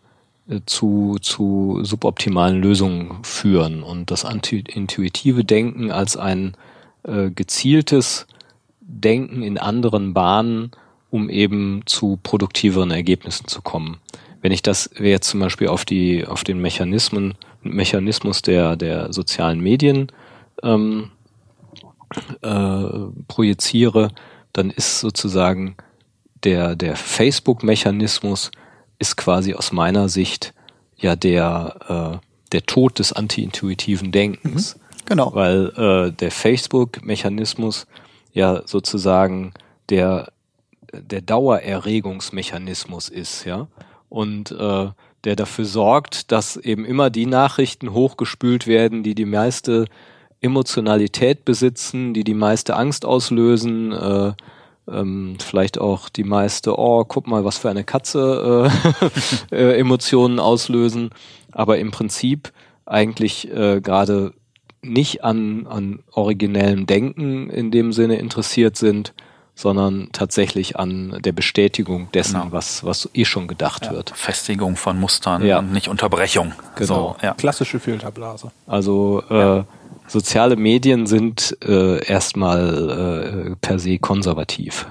[0.65, 6.55] zu, zu suboptimalen Lösungen führen und das anti-intuitive Denken als ein
[7.03, 8.25] äh, gezieltes
[8.81, 10.71] Denken in anderen Bahnen,
[11.11, 13.97] um eben zu produktiveren Ergebnissen zu kommen.
[14.41, 19.59] Wenn ich das jetzt zum Beispiel auf die auf den Mechanismen Mechanismus der der sozialen
[19.59, 20.11] Medien
[20.63, 21.11] ähm,
[22.41, 22.85] äh,
[23.27, 24.11] projiziere,
[24.53, 25.75] dann ist sozusagen
[26.43, 28.51] der, der Facebook-Mechanismus
[28.97, 30.53] ist quasi aus meiner Sicht
[30.97, 34.79] ja der, äh, der Tod des anti-intuitiven Denkens.
[35.05, 35.33] Genau.
[35.33, 37.87] Weil äh, der Facebook-Mechanismus
[38.33, 39.53] ja sozusagen
[39.89, 40.31] der,
[40.93, 43.67] der Dauererregungsmechanismus ist, ja.
[44.09, 44.87] Und äh,
[45.23, 49.85] der dafür sorgt, dass eben immer die Nachrichten hochgespült werden, die die meiste
[50.41, 54.33] Emotionalität besitzen, die die meiste Angst auslösen, äh,
[54.89, 58.71] ähm, vielleicht auch die meiste, oh, guck mal, was für eine Katze
[59.51, 61.09] äh, äh, Emotionen auslösen,
[61.51, 62.51] aber im Prinzip
[62.85, 64.33] eigentlich äh, gerade
[64.81, 69.13] nicht an, an originellem Denken in dem Sinne interessiert sind,
[69.59, 72.53] sondern tatsächlich an der Bestätigung dessen, Genau.
[72.53, 74.09] was, was eh schon gedacht wird.
[74.15, 75.59] Festigung von Mustern Ja.
[75.59, 76.53] und nicht Unterbrechung.
[76.75, 77.17] Genau.
[77.19, 77.33] So, ja.
[77.33, 78.53] Klassische Filterblase.
[78.67, 79.63] Also äh,
[80.07, 84.87] soziale Medien sind äh, erstmal äh, per se konservativ.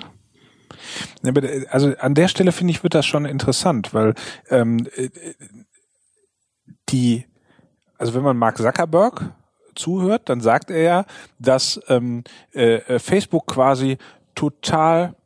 [1.23, 1.33] Ja,
[1.71, 4.15] Also an der Stelle finde ich, wird das schon interessant, weil
[4.51, 5.09] ähm, äh,
[6.91, 7.25] die,
[7.97, 9.33] also wenn man Mark Zuckerberg
[9.75, 11.05] zuhört, dann sagt er ja,
[11.39, 13.97] dass ähm, äh, äh, Facebook quasi
[14.39, 15.18] total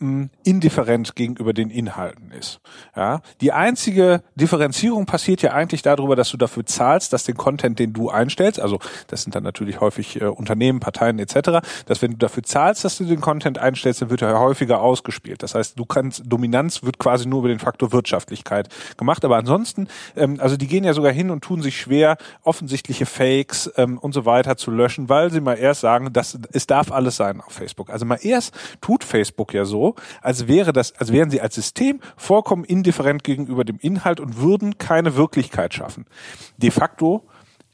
[0.00, 2.60] indifferent gegenüber den Inhalten ist.
[2.94, 7.80] Ja, die einzige Differenzierung passiert ja eigentlich darüber, dass du dafür zahlst, dass den Content,
[7.80, 12.12] den du einstellst, also das sind dann natürlich häufig äh, Unternehmen, Parteien etc., dass wenn
[12.12, 15.42] du dafür zahlst, dass du den Content einstellst, dann wird er häufiger ausgespielt.
[15.42, 19.88] Das heißt, du kannst Dominanz wird quasi nur über den Faktor Wirtschaftlichkeit gemacht, aber ansonsten,
[20.14, 24.12] ähm, also die gehen ja sogar hin und tun sich schwer, offensichtliche Fakes ähm, und
[24.12, 27.52] so weiter zu löschen, weil sie mal erst sagen, dass es darf alles sein auf
[27.52, 27.90] Facebook.
[27.90, 29.87] Also mal erst tut Facebook ja so,
[30.22, 34.78] als wäre das, als wären sie als System vollkommen indifferent gegenüber dem Inhalt und würden
[34.78, 36.06] keine Wirklichkeit schaffen.
[36.56, 37.24] De facto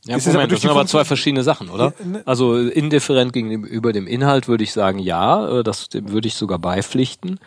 [0.06, 1.94] ja, Moment, das sind aber zwei verschiedene Sachen, oder?
[2.04, 2.22] Ne.
[2.26, 7.40] Also indifferent gegenüber dem Inhalt würde ich sagen, ja, äh, das würde ich sogar beipflichten.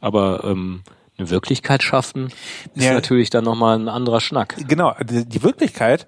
[0.00, 0.82] Aber ähm,
[1.16, 2.28] eine Wirklichkeit schaffen
[2.74, 4.56] ist ja, natürlich dann nochmal ein anderer Schnack.
[4.68, 6.06] Genau, die Wirklichkeit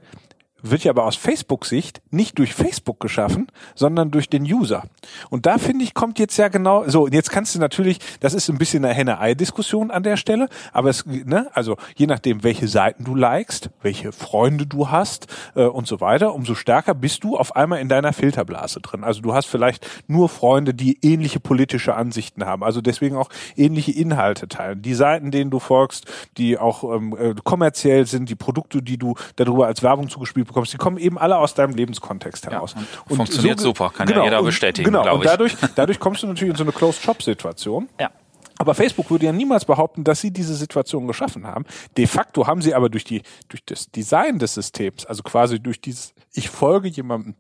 [0.63, 4.85] wird ja aber aus Facebook-Sicht nicht durch Facebook geschaffen, sondern durch den User.
[5.31, 8.49] Und da finde ich, kommt jetzt ja genau, so, jetzt kannst du natürlich, das ist
[8.49, 13.05] ein bisschen eine Henne-Ei-Diskussion an der Stelle, aber es, ne, also je nachdem, welche Seiten
[13.05, 17.55] du likest, welche Freunde du hast äh, und so weiter, umso stärker bist du auf
[17.55, 19.05] einmal in deiner Filterblase drin.
[19.05, 23.93] Also du hast vielleicht nur Freunde, die ähnliche politische Ansichten haben, also deswegen auch ähnliche
[23.93, 24.83] Inhalte teilen.
[24.83, 29.15] Die Seiten, denen du folgst, die auch ähm, äh, kommerziell sind, die Produkte, die du
[29.37, 32.75] darüber als Werbung zugespielt bekommst, die kommen eben alle aus deinem Lebenskontext heraus.
[32.75, 36.01] Ja, und, und funktioniert so, super, kann genau, ja jeder bestätigen, Genau, und dadurch, dadurch
[36.01, 37.89] kommst du natürlich in so eine Closed-Shop-Situation.
[38.01, 38.11] Ja.
[38.59, 41.65] Aber Facebook würde ja niemals behaupten, dass sie diese Situation geschaffen haben.
[41.97, 45.81] De facto haben sie aber durch die, durch das Design des Systems, also quasi durch
[45.81, 47.37] dieses, ich folge jemandem,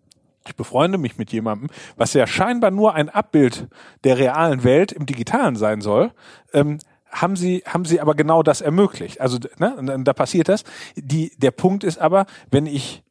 [0.47, 3.69] ich befreunde mich mit jemandem, was ja scheinbar nur ein Abbild
[4.05, 6.13] der realen Welt im Digitalen sein soll,
[6.53, 6.79] ähm,
[7.11, 9.21] haben sie, haben sie aber genau das ermöglicht.
[9.21, 10.65] Also, ne, da passiert das.
[10.97, 13.03] Die, der Punkt ist aber, wenn ich,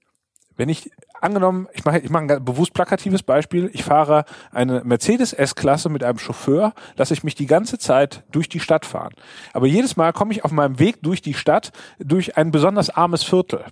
[0.56, 5.34] wenn ich angenommen, ich mache ich mache ein bewusst plakatives Beispiel, ich fahre eine Mercedes
[5.34, 9.14] S-Klasse mit einem Chauffeur, lasse ich mich die ganze Zeit durch die Stadt fahren.
[9.54, 13.24] Aber jedes Mal komme ich auf meinem Weg durch die Stadt durch ein besonders armes
[13.24, 13.66] Viertel.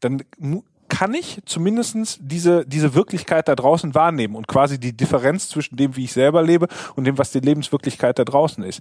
[0.00, 0.22] Dann
[0.88, 5.96] kann ich zumindestens diese, diese Wirklichkeit da draußen wahrnehmen und quasi die Differenz zwischen dem,
[5.96, 8.80] wie ich selber lebe und dem, was die Lebenswirklichkeit da draußen ist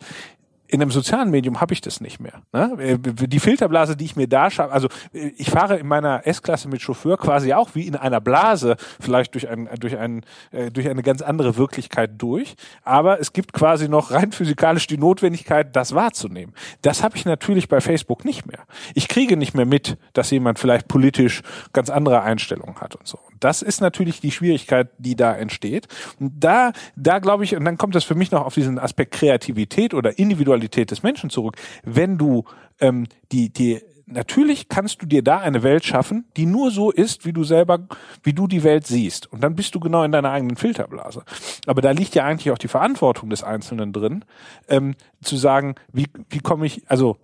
[0.71, 2.41] in einem sozialen Medium habe ich das nicht mehr.
[2.53, 2.77] Ne?
[2.79, 6.69] Äh, die Filterblase, die ich mir da schaffe, also äh, ich fahre in meiner S-Klasse
[6.69, 10.89] mit Chauffeur quasi auch wie in einer Blase, vielleicht durch, ein, durch, ein, äh, durch
[10.89, 15.93] eine ganz andere Wirklichkeit durch, aber es gibt quasi noch rein physikalisch die Notwendigkeit, das
[15.93, 16.53] wahrzunehmen.
[16.81, 18.59] Das habe ich natürlich bei Facebook nicht mehr.
[18.95, 21.41] Ich kriege nicht mehr mit, dass jemand vielleicht politisch
[21.73, 23.19] ganz andere Einstellungen hat und so.
[23.41, 25.87] Das ist natürlich die Schwierigkeit, die da entsteht.
[26.19, 29.13] Und da, da glaube ich, und dann kommt das für mich noch auf diesen Aspekt
[29.13, 31.55] Kreativität oder Individualität des Menschen zurück.
[31.83, 32.43] Wenn du
[32.79, 37.25] ähm, die, die natürlich kannst du dir da eine Welt schaffen, die nur so ist,
[37.25, 37.87] wie du selber,
[38.23, 39.31] wie du die Welt siehst.
[39.31, 41.23] Und dann bist du genau in deiner eigenen Filterblase.
[41.65, 44.25] Aber da liegt ja eigentlich auch die Verantwortung des Einzelnen drin,
[44.67, 47.17] ähm, zu sagen, wie, wie komme ich, also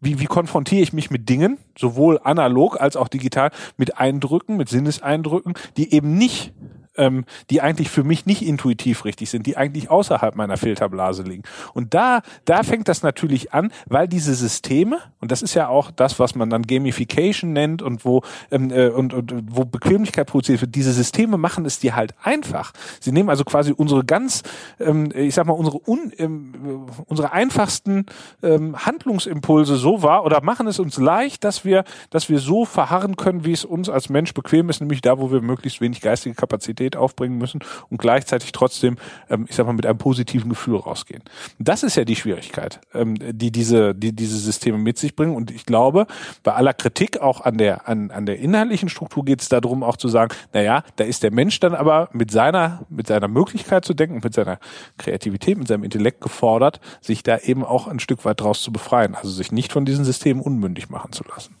[0.00, 4.68] wie, wie konfrontiere ich mich mit Dingen, sowohl analog als auch digital, mit Eindrücken, mit
[4.68, 6.54] Sinneseindrücken, die eben nicht
[7.00, 11.42] ähm, die eigentlich für mich nicht intuitiv richtig sind, die eigentlich außerhalb meiner Filterblase liegen.
[11.72, 15.90] Und da, da fängt das natürlich an, weil diese Systeme, und das ist ja auch
[15.90, 20.60] das, was man dann Gamification nennt und wo, ähm, äh, und, und wo Bequemlichkeit produziert
[20.60, 22.72] wird, diese Systeme machen es dir halt einfach.
[23.00, 24.42] Sie nehmen also quasi unsere ganz,
[24.78, 28.06] ähm, ich sag mal, unsere, un, ähm, unsere einfachsten
[28.42, 33.16] ähm, Handlungsimpulse so wahr oder machen es uns leicht, dass wir, dass wir so verharren
[33.16, 36.34] können, wie es uns als Mensch bequem ist, nämlich da, wo wir möglichst wenig geistige
[36.34, 38.96] Kapazität Qualität aufbringen müssen und gleichzeitig trotzdem,
[39.28, 41.22] ähm, ich sag mal, mit einem positiven Gefühl rausgehen.
[41.58, 45.34] Das ist ja die Schwierigkeit, ähm, die diese, die diese Systeme mit sich bringen.
[45.34, 46.06] Und ich glaube,
[46.42, 49.96] bei aller Kritik auch an der, an, an der inhaltlichen Struktur geht es darum, auch
[49.96, 53.84] zu sagen, na ja, da ist der Mensch dann aber mit seiner, mit seiner Möglichkeit
[53.84, 54.58] zu denken, mit seiner
[54.98, 59.14] Kreativität, mit seinem Intellekt gefordert, sich da eben auch ein Stück weit draus zu befreien.
[59.14, 61.54] Also sich nicht von diesen Systemen unmündig machen zu lassen.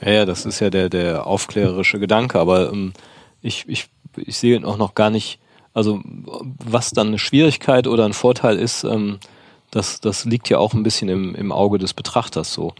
[0.00, 2.92] Ja, ja, das ist ja der, der aufklärerische Gedanke, aber ähm,
[3.40, 5.38] ich, ich ich sehe auch noch gar nicht,
[5.72, 6.00] also
[6.64, 9.18] was dann eine Schwierigkeit oder ein Vorteil ist, ähm,
[9.70, 12.74] das, das liegt ja auch ein bisschen im, im Auge des Betrachters so.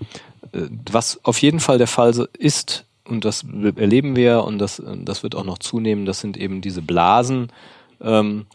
[0.52, 3.44] Äh, was auf jeden Fall der Fall ist, und das
[3.76, 7.50] erleben wir und das, das wird auch noch zunehmen, das sind eben diese Blasen,
[8.00, 8.46] ähm,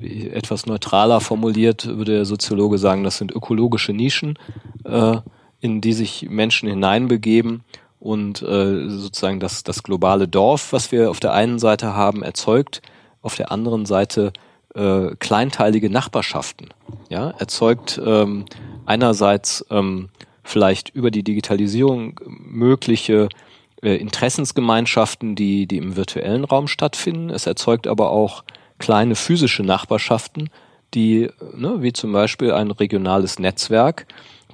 [0.00, 4.38] etwas neutraler formuliert würde der Soziologe sagen, das sind ökologische Nischen,
[4.84, 5.18] äh,
[5.60, 7.64] in die sich Menschen hineinbegeben
[8.00, 12.82] und äh, sozusagen das, das globale Dorf, was wir auf der einen Seite haben, erzeugt
[13.22, 14.32] auf der anderen Seite
[14.74, 16.68] äh, kleinteilige Nachbarschaften.
[17.08, 18.44] Ja, erzeugt ähm,
[18.86, 20.10] einerseits ähm,
[20.44, 23.28] vielleicht über die Digitalisierung mögliche
[23.82, 27.30] äh, Interessensgemeinschaften, die, die im virtuellen Raum stattfinden.
[27.30, 28.44] Es erzeugt aber auch
[28.78, 30.50] kleine physische Nachbarschaften,
[30.94, 34.06] die, ne, wie zum Beispiel ein regionales Netzwerk,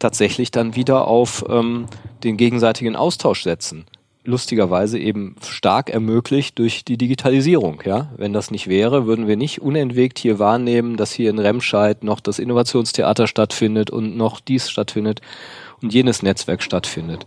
[0.05, 1.87] tatsächlich dann wieder auf ähm,
[2.25, 3.87] den gegenseitigen Austausch setzen.
[4.23, 7.81] Lustigerweise eben stark ermöglicht durch die Digitalisierung.
[7.87, 12.05] Ja, wenn das nicht wäre, würden wir nicht unentwegt hier wahrnehmen, dass hier in Remscheid
[12.05, 15.23] noch das Innovationstheater stattfindet und noch dies stattfindet
[15.81, 17.25] und jenes Netzwerk stattfindet.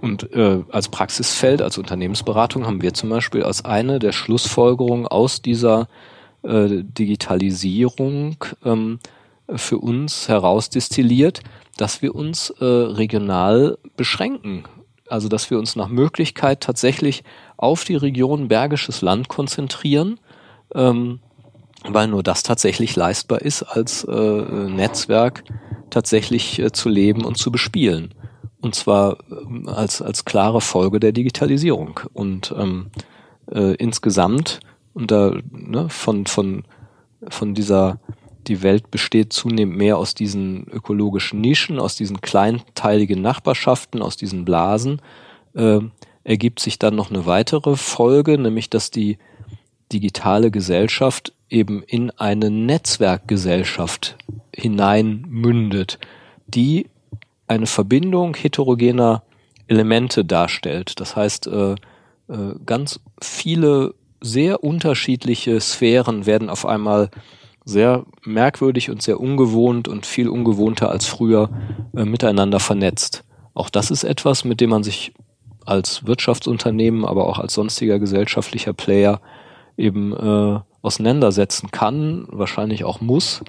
[0.00, 5.42] Und äh, als Praxisfeld, als Unternehmensberatung haben wir zum Beispiel als eine der Schlussfolgerungen aus
[5.42, 5.86] dieser
[6.42, 8.98] äh, Digitalisierung ähm,
[9.54, 11.42] für uns herausdestilliert,
[11.76, 14.64] dass wir uns äh, regional beschränken.
[15.08, 17.22] Also dass wir uns nach Möglichkeit tatsächlich
[17.56, 20.18] auf die Region Bergisches Land konzentrieren,
[20.74, 21.20] ähm,
[21.88, 25.44] weil nur das tatsächlich leistbar ist, als äh, Netzwerk
[25.90, 28.14] tatsächlich äh, zu leben und zu bespielen.
[28.60, 32.00] Und zwar äh, als, als klare Folge der Digitalisierung.
[32.12, 32.90] Und ähm,
[33.52, 34.60] äh, insgesamt
[34.94, 36.64] und da ne, von, von,
[37.28, 38.00] von dieser
[38.48, 44.44] die Welt besteht zunehmend mehr aus diesen ökologischen Nischen, aus diesen kleinteiligen Nachbarschaften, aus diesen
[44.44, 45.00] Blasen,
[45.54, 45.80] äh,
[46.24, 49.18] ergibt sich dann noch eine weitere Folge, nämlich dass die
[49.92, 54.16] digitale Gesellschaft eben in eine Netzwerkgesellschaft
[54.54, 55.98] hineinmündet,
[56.46, 56.88] die
[57.46, 59.22] eine Verbindung heterogener
[59.68, 61.00] Elemente darstellt.
[61.00, 61.76] Das heißt, äh, äh,
[62.64, 67.10] ganz viele sehr unterschiedliche Sphären werden auf einmal
[67.66, 71.50] sehr merkwürdig und sehr ungewohnt und viel ungewohnter als früher
[71.94, 73.24] äh, miteinander vernetzt.
[73.54, 75.12] Auch das ist etwas, mit dem man sich
[75.64, 79.20] als Wirtschaftsunternehmen, aber auch als sonstiger gesellschaftlicher Player
[79.76, 83.42] eben äh, auseinandersetzen kann, wahrscheinlich auch muss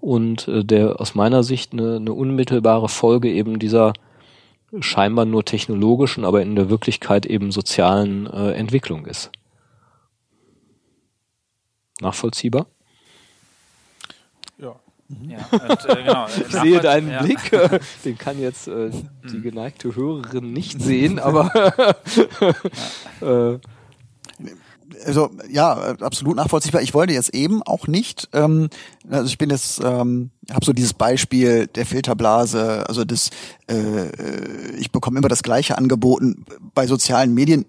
[0.00, 3.94] und äh, der aus meiner Sicht eine, eine unmittelbare Folge eben dieser
[4.78, 9.32] scheinbar nur technologischen, aber in der Wirklichkeit eben sozialen äh, Entwicklung ist.
[12.00, 12.66] Nachvollziehbar?
[15.08, 15.38] Ja.
[15.38, 17.22] Ja, und, äh, genau, ich sehe deinen ja.
[17.22, 17.38] Blick,
[18.04, 18.90] den kann jetzt äh,
[19.30, 21.50] die geneigte Hörerin nicht sehen, aber
[23.20, 23.58] äh,
[25.04, 26.80] also ja, absolut nachvollziehbar.
[26.80, 28.68] Ich wollte jetzt eben auch nicht, ähm,
[29.08, 33.30] also ich bin jetzt, ähm, habe so dieses Beispiel der Filterblase, also das,
[33.68, 36.44] äh, ich bekomme immer das Gleiche angeboten.
[36.74, 37.66] Bei sozialen Medien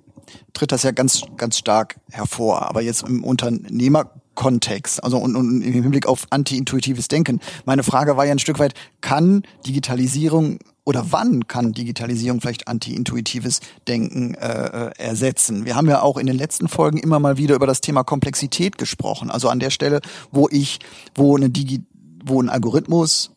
[0.53, 2.67] tritt das ja ganz, ganz stark hervor.
[2.67, 7.41] Aber jetzt im Unternehmer Kontext, also und, und im Hinblick auf anti-intuitives Denken.
[7.65, 13.59] Meine Frage war ja ein Stück weit, kann Digitalisierung oder wann kann Digitalisierung vielleicht anti-intuitives
[13.87, 14.47] Denken äh,
[14.87, 15.65] äh, ersetzen?
[15.65, 18.77] Wir haben ja auch in den letzten Folgen immer mal wieder über das Thema Komplexität
[18.77, 19.31] gesprochen.
[19.31, 20.79] Also an der Stelle, wo ich,
[21.15, 21.83] wo eine Digi
[22.23, 23.31] wo ein Algorithmus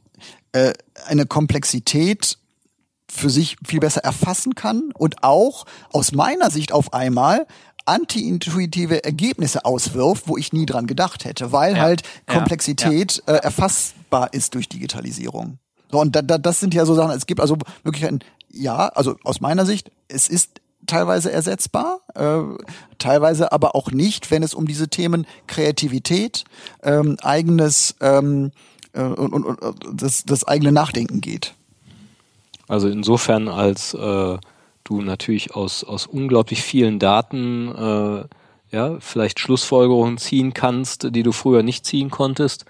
[0.52, 0.72] äh,
[1.06, 2.38] eine Komplexität
[3.10, 7.46] für sich viel besser erfassen kann und auch aus meiner Sicht auf einmal
[7.86, 13.34] anti-intuitive Ergebnisse auswirft, wo ich nie dran gedacht hätte, weil ja, halt Komplexität ja.
[13.34, 15.58] Äh, erfassbar ist durch Digitalisierung.
[15.90, 19.16] So, und da, da, das sind ja so Sachen, es gibt also Möglichkeiten, ja, also
[19.24, 22.40] aus meiner Sicht, es ist teilweise ersetzbar, äh,
[22.98, 26.44] teilweise aber auch nicht, wenn es um diese Themen Kreativität,
[26.82, 28.52] ähm, eigenes ähm,
[28.92, 31.54] äh, und, und, und das, das eigene Nachdenken geht.
[32.68, 34.38] Also insofern als äh,
[34.90, 38.24] du natürlich aus, aus unglaublich vielen Daten äh,
[38.72, 42.66] ja, vielleicht Schlussfolgerungen ziehen kannst, die du früher nicht ziehen konntest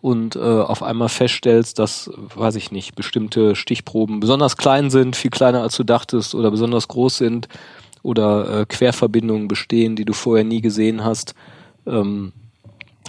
[0.00, 5.30] und äh, auf einmal feststellst, dass, weiß ich nicht, bestimmte Stichproben besonders klein sind, viel
[5.30, 7.48] kleiner als du dachtest oder besonders groß sind
[8.02, 11.34] oder äh, Querverbindungen bestehen, die du vorher nie gesehen hast.
[11.86, 12.32] Ähm,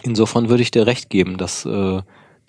[0.04, 2.02] insofern würde ich dir recht geben, dass äh,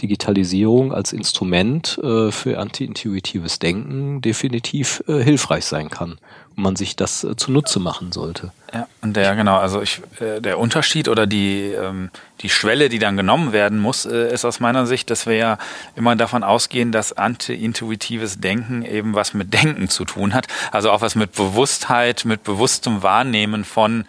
[0.02, 6.18] Digitalisierung als Instrument äh, für anti-intuitives Denken definitiv äh, hilfreich sein kann
[6.54, 8.52] und man sich das äh, zunutze machen sollte.
[8.74, 12.10] Ja, und der, genau, also ich, äh, der Unterschied oder die, ähm,
[12.42, 15.58] die Schwelle, die dann genommen werden muss, ist aus meiner Sicht, dass wir ja
[15.94, 20.46] immer davon ausgehen, dass anti-intuitives Denken eben was mit Denken zu tun hat.
[20.70, 24.04] Also auch was mit Bewusstheit, mit bewusstem Wahrnehmen von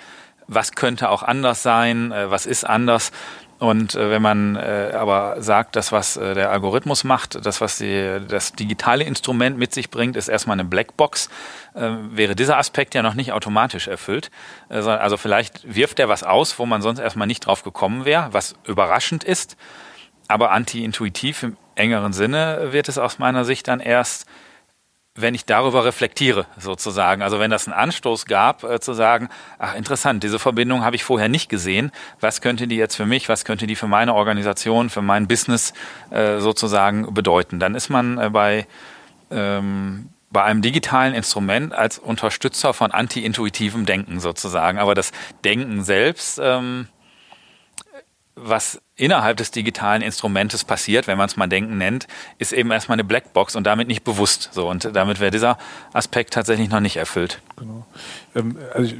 [0.50, 3.12] was könnte auch anders sein, was ist anders.
[3.60, 7.80] Und äh, wenn man äh, aber sagt, das, was äh, der Algorithmus macht, das, was
[7.80, 11.30] die, das digitale Instrument mit sich bringt, ist erstmal eine Blackbox,
[11.74, 14.30] äh, wäre dieser Aspekt ja noch nicht automatisch erfüllt.
[14.70, 18.30] Äh, also vielleicht wirft er was aus, wo man sonst erstmal nicht drauf gekommen wäre,
[18.32, 19.58] was überraschend ist.
[20.28, 24.28] Aber anti-intuitiv im engeren Sinne wird es aus meiner Sicht dann erst
[25.17, 27.21] wenn ich darüber reflektiere, sozusagen.
[27.23, 31.04] Also wenn das einen Anstoß gab, äh, zu sagen, ach interessant, diese Verbindung habe ich
[31.04, 31.92] vorher nicht gesehen.
[32.21, 35.73] Was könnte die jetzt für mich, was könnte die für meine Organisation, für mein Business
[36.12, 37.60] äh, sozusagen bedeuten?
[37.60, 38.67] Dann ist man äh, bei,
[39.31, 44.77] ähm, bei einem digitalen Instrument als Unterstützer von anti-intuitivem Denken sozusagen.
[44.77, 45.12] Aber das
[45.44, 46.87] Denken selbst, ähm,
[48.35, 52.08] was innerhalb des digitalen Instrumentes passiert, wenn man es mal denken nennt,
[52.39, 54.50] ist eben erstmal eine Blackbox und damit nicht bewusst.
[54.52, 55.58] So und damit wäre dieser
[55.93, 57.39] Aspekt tatsächlich noch nicht erfüllt.
[57.56, 57.85] Genau.
[58.36, 58.94] Ähm, also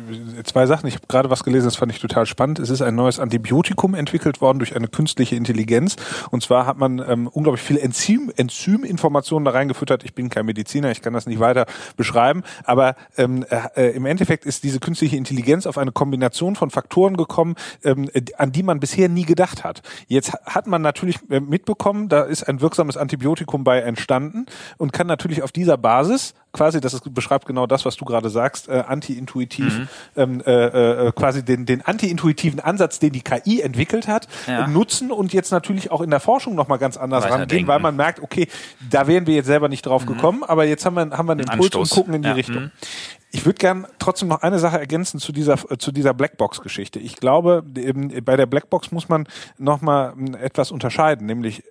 [0.44, 0.88] zwei Sachen.
[0.88, 2.60] Ich habe gerade was gelesen, das fand ich total spannend.
[2.60, 5.96] Es ist ein neues Antibiotikum entwickelt worden durch eine künstliche Intelligenz.
[6.32, 10.04] Und zwar hat man ähm, unglaublich viele Enzym, Enzyminformationen da reingefüttert.
[10.04, 11.66] Ich bin kein Mediziner, ich kann das nicht weiter
[11.96, 12.44] beschreiben.
[12.64, 17.56] Aber ähm, äh, im Endeffekt ist diese künstliche Intelligenz auf eine Kombination von Faktoren gekommen,
[17.84, 19.82] ähm, an die man bisher nie gedacht hat.
[20.08, 24.46] Jetzt hat man natürlich äh, mitbekommen, da ist ein wirksames Antibiotikum bei entstanden
[24.78, 28.30] und kann natürlich auf dieser Basis quasi, das ist, beschreibt genau das, was du gerade
[28.30, 29.88] sagst, äh, anti-intuitiv, mhm.
[30.16, 34.68] ähm, äh, äh, quasi den, den anti-intuitiven Ansatz, den die KI entwickelt hat, ja.
[34.68, 38.22] nutzen und jetzt natürlich auch in der Forschung nochmal ganz anders rangehen, weil man merkt,
[38.22, 38.48] okay,
[38.90, 40.16] da wären wir jetzt selber nicht drauf mhm.
[40.16, 42.34] gekommen, aber jetzt haben wir, haben wir einen Impuls und gucken in die ja.
[42.34, 42.64] Richtung.
[42.64, 42.72] Mhm.
[43.32, 47.00] Ich würde gern trotzdem noch eine Sache ergänzen zu dieser zu dieser Blackbox-Geschichte.
[47.00, 49.28] Ich glaube, bei der Blackbox muss man
[49.58, 51.64] noch mal hm, etwas unterscheiden, nämlich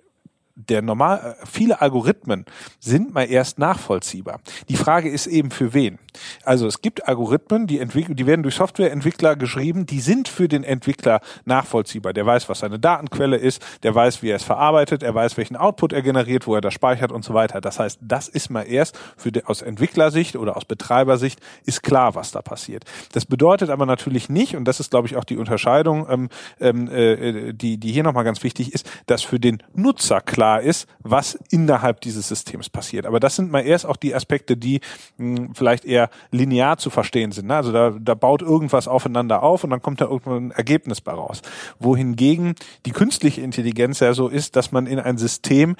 [0.57, 2.45] der normal, äh, viele Algorithmen
[2.79, 4.41] sind mal erst nachvollziehbar.
[4.69, 5.99] Die Frage ist eben für wen.
[6.43, 10.63] Also es gibt Algorithmen, die entwickeln, die werden durch Softwareentwickler geschrieben, die sind für den
[10.63, 12.13] Entwickler nachvollziehbar.
[12.13, 15.55] Der weiß, was seine Datenquelle ist, der weiß, wie er es verarbeitet, er weiß, welchen
[15.55, 17.61] Output er generiert, wo er das speichert und so weiter.
[17.61, 22.15] Das heißt, das ist mal erst für die, aus Entwicklersicht oder aus Betreibersicht ist klar,
[22.15, 22.85] was da passiert.
[23.11, 26.87] Das bedeutet aber natürlich nicht, und das ist, glaube ich, auch die Unterscheidung, ähm, ähm
[26.89, 30.87] äh, die, die hier nochmal ganz wichtig ist, dass für den Nutzer klar klar ist,
[30.99, 33.05] was innerhalb dieses Systems passiert.
[33.05, 34.81] Aber das sind mal erst auch die Aspekte, die
[35.17, 37.47] mh, hm, vielleicht eher linear zu verstehen sind.
[37.47, 37.55] Ne?
[37.55, 41.11] Also da, da baut irgendwas aufeinander auf und dann kommt da irgendwann ein Ergebnis bei
[41.11, 41.41] raus.
[41.79, 42.55] Wohingegen
[42.85, 45.75] die künstliche Intelligenz ja so ist, dass man in ein System,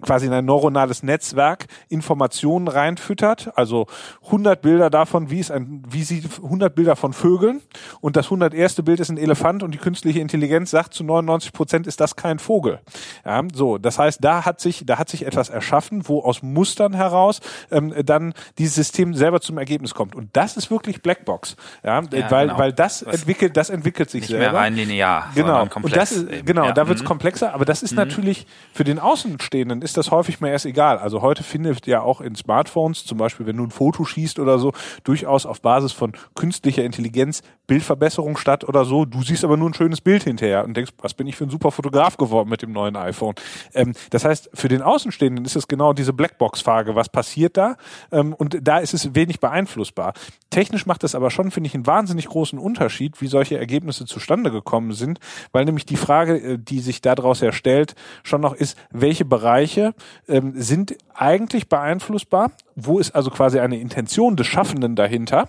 [0.00, 3.86] quasi in ein neuronales Netzwerk Informationen reinfüttert, also
[4.26, 7.62] 100 Bilder davon, wie es ein, wie sieht 100 Bilder von Vögeln
[8.00, 8.82] und das 101.
[8.82, 12.38] Bild ist ein Elefant und die künstliche Intelligenz sagt zu 99 Prozent ist das kein
[12.38, 12.80] Vogel.
[13.24, 16.42] Ja, so, das heißt heißt, da hat sich, da hat sich etwas erschaffen, wo aus
[16.42, 20.14] Mustern heraus ähm, dann dieses System selber zum Ergebnis kommt.
[20.14, 21.56] Und das ist wirklich Blackbox.
[21.82, 22.58] Ja, ja weil, genau.
[22.58, 24.52] weil das Was entwickelt, das entwickelt sich nicht selber.
[24.52, 25.66] mehr rein linear, genau.
[25.66, 25.84] komplex.
[25.84, 26.72] Und das ist, genau, ja.
[26.72, 27.08] da wird es mhm.
[27.08, 27.98] komplexer, aber das ist mhm.
[27.98, 30.98] natürlich für den Außenstehenden ist das häufig mal erst egal.
[30.98, 34.58] Also heute findet ja auch in Smartphones, zum Beispiel wenn du ein Foto schießt oder
[34.58, 34.72] so,
[35.04, 39.04] durchaus auf Basis von künstlicher Intelligenz Bildverbesserung statt oder so.
[39.04, 41.50] Du siehst aber nur ein schönes Bild hinterher und denkst, was bin ich für ein
[41.50, 43.34] super Fotograf geworden mit dem neuen iPhone.
[43.74, 47.76] Ähm, das heißt, für den Außenstehenden ist es genau diese Blackbox-Frage, was passiert da?
[48.10, 50.14] Ähm, und da ist es wenig beeinflussbar.
[50.50, 54.50] Technisch macht es aber schon, finde ich, einen wahnsinnig großen Unterschied, wie solche Ergebnisse zustande
[54.50, 55.18] gekommen sind,
[55.52, 59.94] weil nämlich die Frage, äh, die sich daraus erstellt, schon noch ist, welche Bereiche
[60.28, 62.52] ähm, sind eigentlich beeinflussbar?
[62.76, 65.48] Wo ist also quasi eine Intention des Schaffenden dahinter?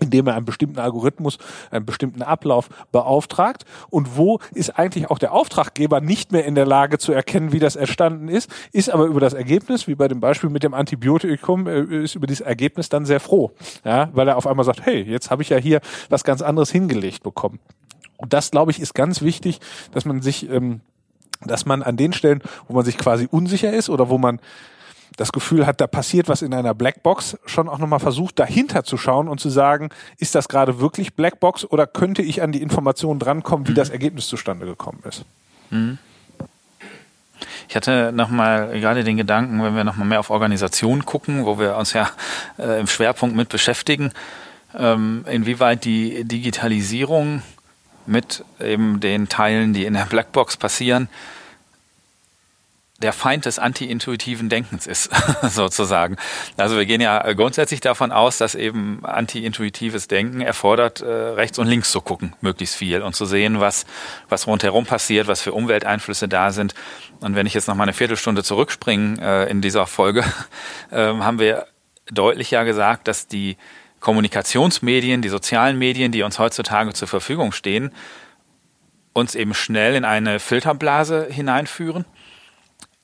[0.00, 1.38] Indem er einen bestimmten Algorithmus,
[1.70, 6.66] einen bestimmten Ablauf beauftragt und wo ist eigentlich auch der Auftraggeber nicht mehr in der
[6.66, 10.20] Lage zu erkennen, wie das entstanden ist, ist aber über das Ergebnis, wie bei dem
[10.20, 13.52] Beispiel mit dem Antibiotikum, äh, ist über dieses Ergebnis dann sehr froh,
[13.84, 15.80] ja, weil er auf einmal sagt, hey, jetzt habe ich ja hier
[16.10, 17.58] was ganz anderes hingelegt bekommen.
[18.18, 19.60] Und das, glaube ich, ist ganz wichtig,
[19.92, 20.80] dass man sich, ähm,
[21.44, 24.40] dass man an den Stellen, wo man sich quasi unsicher ist oder wo man
[25.16, 28.96] das Gefühl hat, da passiert was in einer Blackbox, schon auch nochmal versucht, dahinter zu
[28.96, 33.18] schauen und zu sagen, ist das gerade wirklich Blackbox oder könnte ich an die Informationen
[33.18, 33.76] drankommen, wie mhm.
[33.76, 35.24] das Ergebnis zustande gekommen ist?
[35.70, 35.98] Mhm.
[37.68, 41.76] Ich hatte nochmal gerade den Gedanken, wenn wir nochmal mehr auf Organisation gucken, wo wir
[41.76, 42.10] uns ja
[42.58, 44.12] äh, im Schwerpunkt mit beschäftigen,
[44.76, 47.42] ähm, inwieweit die Digitalisierung
[48.06, 51.08] mit eben den Teilen, die in der Blackbox passieren,
[53.02, 55.10] der Feind des anti-intuitiven Denkens ist,
[55.42, 56.16] sozusagen.
[56.56, 61.66] Also wir gehen ja grundsätzlich davon aus, dass eben anti-intuitives Denken erfordert, äh, rechts und
[61.66, 63.84] links zu gucken, möglichst viel und zu sehen, was,
[64.28, 66.74] was rundherum passiert, was für Umwelteinflüsse da sind.
[67.20, 70.24] Und wenn ich jetzt noch mal eine Viertelstunde zurückspringe äh, in dieser Folge,
[70.90, 71.66] äh, haben wir
[72.10, 73.58] deutlich ja gesagt, dass die
[74.00, 77.90] Kommunikationsmedien, die sozialen Medien, die uns heutzutage zur Verfügung stehen,
[79.12, 82.04] uns eben schnell in eine Filterblase hineinführen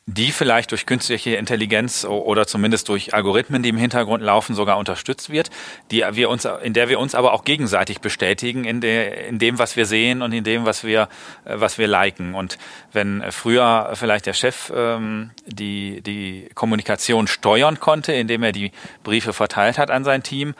[0.06, 5.30] die vielleicht durch künstliche Intelligenz oder zumindest durch Algorithmen, die im Hintergrund laufen, sogar unterstützt
[5.30, 5.50] wird,
[5.92, 9.60] die wir uns, in der wir uns aber auch gegenseitig bestätigen in, der, in dem,
[9.60, 11.02] was wir sehen und in dem, was wir,
[11.44, 12.34] äh, was wir liken.
[12.34, 12.58] Und
[12.92, 18.72] wenn früher vielleicht der Chef ähm, die, die Kommunikation steuern konnte, indem er die
[19.04, 20.54] Briefe verteilt hat an sein Team,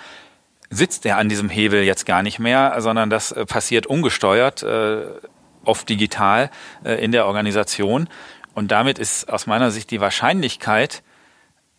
[0.71, 5.03] sitzt er an diesem Hebel jetzt gar nicht mehr, sondern das äh, passiert ungesteuert, äh,
[5.65, 6.51] oft digital
[6.85, 8.09] äh, in der Organisation.
[8.55, 11.03] Und damit ist aus meiner Sicht die Wahrscheinlichkeit,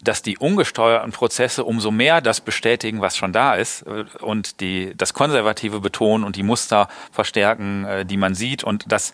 [0.03, 4.93] dass die ungesteuerten Prozesse umso mehr das bestätigen, was schon da ist äh, und die,
[4.95, 9.13] das Konservative betonen und die Muster verstärken, äh, die man sieht und das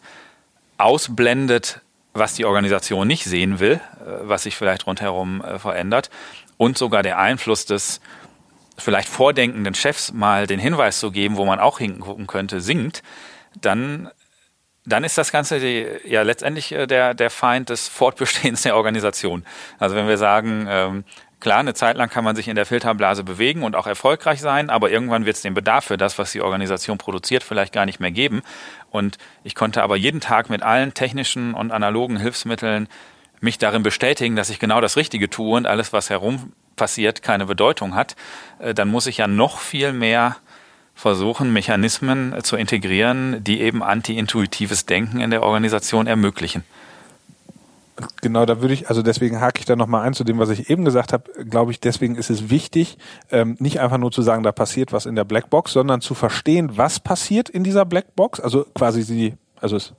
[0.77, 1.81] ausblendet,
[2.13, 6.09] was die Organisation nicht sehen will, äh, was sich vielleicht rundherum verändert.
[6.57, 8.01] Und sogar der Einfluss des
[8.77, 13.03] vielleicht vordenkenden Chefs mal den Hinweis zu geben, wo man auch hingucken könnte, sinkt,
[13.61, 14.09] dann
[14.85, 19.45] dann ist das Ganze die, ja letztendlich äh, der, der Feind des Fortbestehens der Organisation.
[19.77, 21.03] Also wenn wir sagen, ähm,
[21.39, 24.69] klar, eine Zeit lang kann man sich in der Filterblase bewegen und auch erfolgreich sein,
[24.69, 27.99] aber irgendwann wird es den Bedarf für das, was die Organisation produziert, vielleicht gar nicht
[27.99, 28.41] mehr geben.
[28.89, 32.87] Und ich konnte aber jeden Tag mit allen technischen und analogen Hilfsmitteln
[33.41, 37.45] mich darin bestätigen, dass ich genau das Richtige tue und alles, was herum passiert, keine
[37.45, 38.15] Bedeutung hat,
[38.59, 40.37] äh, dann muss ich ja noch viel mehr
[40.99, 46.63] versuchen, Mechanismen äh, zu integrieren, die eben anti-intuitives Denken in der Organisation ermöglichen.
[48.21, 50.69] Genau, da würde ich, also deswegen hake ich da nochmal ein zu dem, was ich
[50.69, 52.97] eben gesagt habe, glaube ich, deswegen ist es wichtig,
[53.31, 56.77] ähm, nicht einfach nur zu sagen, da passiert was in der Blackbox, sondern zu verstehen,
[56.77, 59.93] was passiert in dieser Blackbox, also quasi sie, also es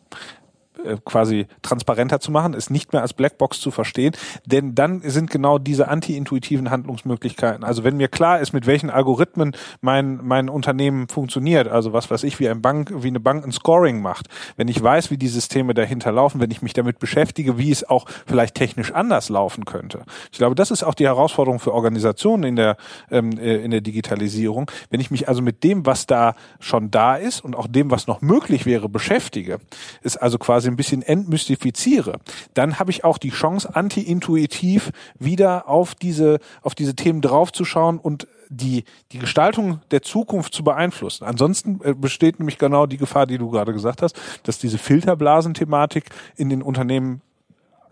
[0.84, 4.14] äh, quasi transparenter zu machen, es nicht mehr als Blackbox zu verstehen,
[4.46, 7.64] denn dann sind genau diese anti-intuitiven Handlungsmöglichkeiten.
[7.64, 12.24] Also wenn mir klar ist, mit welchen Algorithmen mein mein Unternehmen funktioniert, also was weiß
[12.24, 14.26] ich, wie ein Bank, wie eine Bank ein Scoring macht,
[14.56, 17.88] wenn ich weiß, wie die Systeme dahinter laufen, wenn ich mich damit beschäftige, wie es
[17.88, 20.02] auch vielleicht technisch anders laufen könnte.
[20.32, 22.76] Ich glaube, das ist auch die Herausforderung für Organisationen in der
[23.10, 24.70] ähm, äh, in der Digitalisierung.
[24.90, 28.06] Wenn ich mich also mit dem, was da schon da ist und auch dem, was
[28.06, 29.58] noch möglich wäre, beschäftige,
[30.02, 32.18] ist also quasi ein bisschen entmystifiziere,
[32.54, 38.26] dann habe ich auch die Chance, anti-intuitiv wieder auf diese, auf diese Themen draufzuschauen und
[38.48, 41.24] die, die Gestaltung der Zukunft zu beeinflussen.
[41.24, 46.06] Ansonsten äh, besteht nämlich genau die Gefahr, die du gerade gesagt hast, dass diese Filterblasen-Thematik
[46.36, 47.22] in den Unternehmen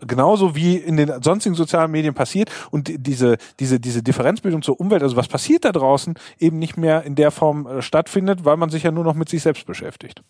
[0.05, 5.03] genauso wie in den sonstigen sozialen Medien passiert und diese, diese, diese Differenzbildung zur Umwelt,
[5.03, 8.69] also was passiert da draußen, eben nicht mehr in der Form äh, stattfindet, weil man
[8.69, 10.21] sich ja nur noch mit sich selbst beschäftigt.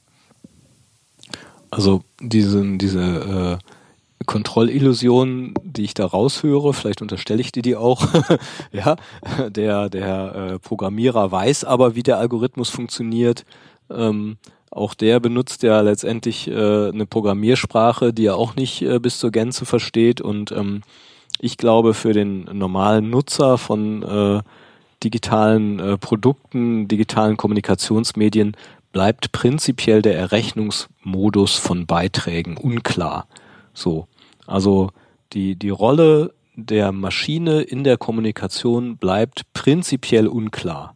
[1.72, 8.08] Also diese, diese äh, Kontrollillusion, die ich da raushöre, vielleicht unterstelle ich dir die auch,
[8.72, 8.96] ja,
[9.50, 13.46] der, der äh, Programmierer weiß aber, wie der Algorithmus funktioniert.
[13.90, 14.38] Ähm,
[14.72, 19.32] auch der benutzt ja letztendlich äh, eine Programmiersprache, die er auch nicht äh, bis zur
[19.32, 20.22] Gänze versteht.
[20.22, 20.82] Und ähm,
[21.40, 24.42] ich glaube, für den normalen Nutzer von äh,
[25.04, 28.56] digitalen äh, Produkten, digitalen Kommunikationsmedien
[28.92, 33.28] bleibt prinzipiell der Errechnungsmodus von Beiträgen unklar.
[33.74, 34.08] So.
[34.48, 34.92] Also
[35.34, 40.96] die, die Rolle der Maschine in der Kommunikation bleibt prinzipiell unklar.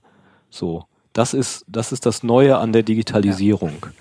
[0.49, 0.85] So.
[1.13, 3.77] Das ist, das ist das Neue an der Digitalisierung.
[3.83, 3.91] Ja.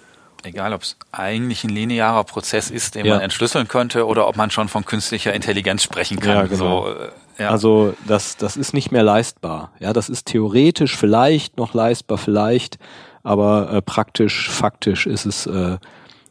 [0.44, 3.14] Egal, ob es eigentlich ein linearer Prozess ist, den ja.
[3.14, 6.34] man entschlüsseln könnte, oder ob man schon von künstlicher Intelligenz sprechen kann.
[6.34, 6.86] Ja, genau.
[6.86, 7.50] So, äh, ja.
[7.50, 9.70] Also das, das ist nicht mehr leistbar.
[9.78, 12.78] Ja, das ist theoretisch vielleicht noch leistbar, vielleicht,
[13.22, 15.78] aber äh, praktisch, faktisch ist es, äh,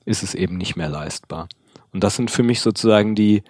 [0.06, 1.48] ist es eben nicht mehr leistbar.
[1.94, 3.44] Und das sind für mich sozusagen die,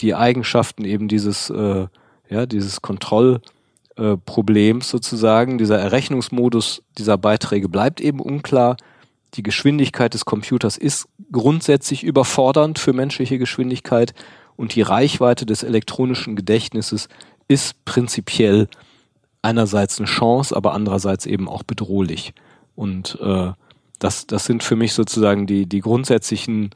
[0.00, 1.86] die Eigenschaften eben dieses, äh,
[2.28, 5.58] ja, dieses Kontrollproblems sozusagen.
[5.58, 8.76] Dieser Errechnungsmodus dieser Beiträge bleibt eben unklar.
[9.34, 14.14] Die Geschwindigkeit des Computers ist grundsätzlich überfordernd für menschliche Geschwindigkeit
[14.56, 17.08] und die Reichweite des elektronischen Gedächtnisses
[17.48, 18.68] ist prinzipiell
[19.42, 22.32] einerseits eine Chance, aber andererseits eben auch bedrohlich.
[22.74, 23.52] Und äh,
[23.98, 26.70] das, das sind für mich sozusagen die, die grundsätzlichen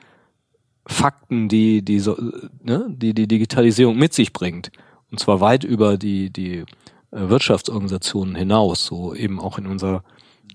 [0.86, 2.16] Fakten, die die, so,
[2.62, 4.70] ne, die die Digitalisierung mit sich bringt.
[5.10, 6.64] Und zwar weit über die, die äh,
[7.10, 10.02] Wirtschaftsorganisationen hinaus, so eben auch in unser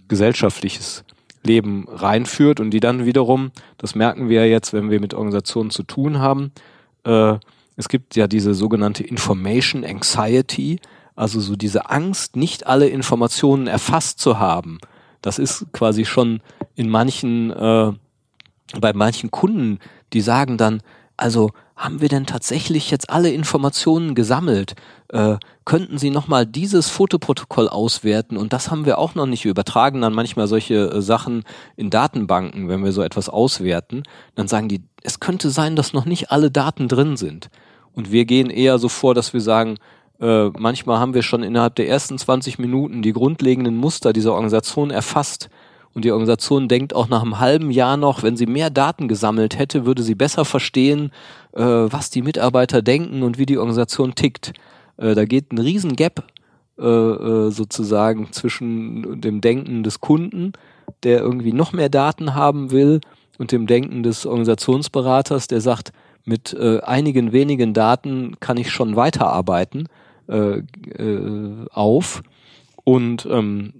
[0.07, 1.03] gesellschaftliches
[1.43, 5.83] Leben reinführt und die dann wiederum, das merken wir jetzt, wenn wir mit Organisationen zu
[5.83, 6.51] tun haben,
[7.03, 7.35] äh,
[7.75, 10.79] es gibt ja diese sogenannte Information Anxiety,
[11.15, 14.79] also so diese Angst, nicht alle Informationen erfasst zu haben
[15.23, 16.41] das ist quasi schon
[16.75, 17.91] in manchen, äh,
[18.79, 19.79] bei manchen Kunden,
[20.13, 20.81] die sagen dann,
[21.17, 24.75] also haben wir denn tatsächlich jetzt alle Informationen gesammelt?
[25.09, 28.37] Äh, könnten Sie nochmal dieses Fotoprotokoll auswerten?
[28.37, 29.43] Und das haben wir auch noch nicht.
[29.43, 31.43] Wir übertragen dann manchmal solche äh, Sachen
[31.75, 34.03] in Datenbanken, wenn wir so etwas auswerten.
[34.35, 37.49] Dann sagen die, es könnte sein, dass noch nicht alle Daten drin sind.
[37.93, 39.77] Und wir gehen eher so vor, dass wir sagen,
[40.23, 44.89] äh, manchmal haben wir schon innerhalb der ersten 20 Minuten die grundlegenden Muster dieser Organisation
[44.89, 45.49] erfasst.
[45.93, 49.59] Und die Organisation denkt auch nach einem halben Jahr noch, wenn sie mehr Daten gesammelt
[49.59, 51.11] hätte, würde sie besser verstehen,
[51.51, 54.53] äh, was die Mitarbeiter denken und wie die Organisation tickt.
[54.95, 56.23] Äh, da geht ein riesen Gap
[56.79, 60.53] äh, äh, sozusagen zwischen dem Denken des Kunden,
[61.03, 63.01] der irgendwie noch mehr Daten haben will,
[63.39, 65.91] und dem Denken des Organisationsberaters, der sagt,
[66.23, 69.87] mit einigen wenigen Daten kann ich schon weiterarbeiten
[70.27, 72.23] äh, äh, auf.
[72.83, 73.73] Und ähm,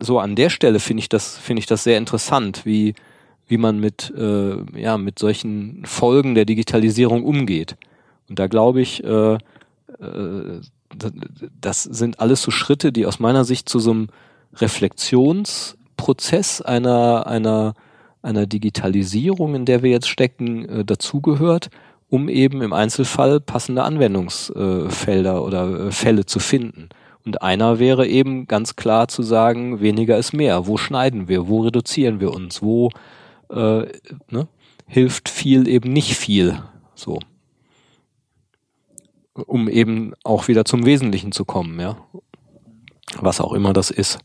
[0.00, 2.94] so an der Stelle finde ich das finde ich das sehr interessant, wie
[3.48, 7.76] wie man mit, äh, ja, mit solchen Folgen der Digitalisierung umgeht.
[8.28, 9.38] Und da glaube ich, äh, äh,
[11.60, 14.08] das sind alles so Schritte, die aus meiner Sicht zu so einem
[14.54, 17.74] Reflexionsprozess einer, einer,
[18.22, 21.70] einer Digitalisierung, in der wir jetzt stecken, äh, dazugehört,
[22.10, 26.88] um eben im Einzelfall passende Anwendungsfelder oder äh, Fälle zu finden.
[27.24, 30.66] Und einer wäre eben ganz klar zu sagen, weniger ist mehr.
[30.66, 31.48] Wo schneiden wir?
[31.48, 32.62] Wo reduzieren wir uns?
[32.62, 32.90] Wo
[33.50, 33.86] äh,
[34.30, 34.48] ne,
[34.86, 36.62] hilft viel eben nicht viel?
[36.94, 37.18] So.
[39.34, 41.98] Um eben auch wieder zum Wesentlichen zu kommen, ja.
[43.20, 44.18] Was auch immer das ist.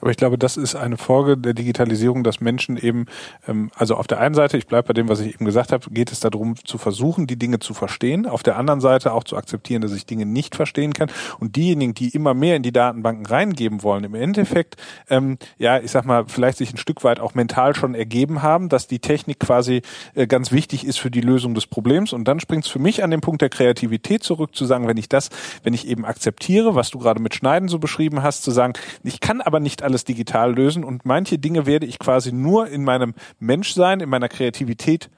[0.00, 3.06] Aber ich glaube, das ist eine Folge der Digitalisierung, dass Menschen eben,
[3.46, 5.90] ähm, also auf der einen Seite, ich bleibe bei dem, was ich eben gesagt habe,
[5.90, 8.26] geht es darum zu versuchen, die Dinge zu verstehen.
[8.26, 11.10] Auf der anderen Seite auch zu akzeptieren, dass ich Dinge nicht verstehen kann.
[11.38, 14.76] Und diejenigen, die immer mehr in die Datenbanken reingeben wollen, im Endeffekt,
[15.10, 18.68] ähm, ja, ich sag mal, vielleicht sich ein Stück weit auch mental schon ergeben haben,
[18.68, 19.82] dass die Technik quasi
[20.14, 22.12] äh, ganz wichtig ist für die Lösung des Problems.
[22.12, 24.96] Und dann springt es für mich an den Punkt der Kreativität zurück, zu sagen, wenn
[24.96, 25.30] ich das,
[25.62, 29.20] wenn ich eben akzeptiere, was du gerade mit Schneiden so beschrieben hast, zu sagen, ich
[29.20, 33.14] kann aber nicht alles digital lösen und manche Dinge werde ich quasi nur in meinem
[33.40, 35.08] Menschsein, in meiner Kreativität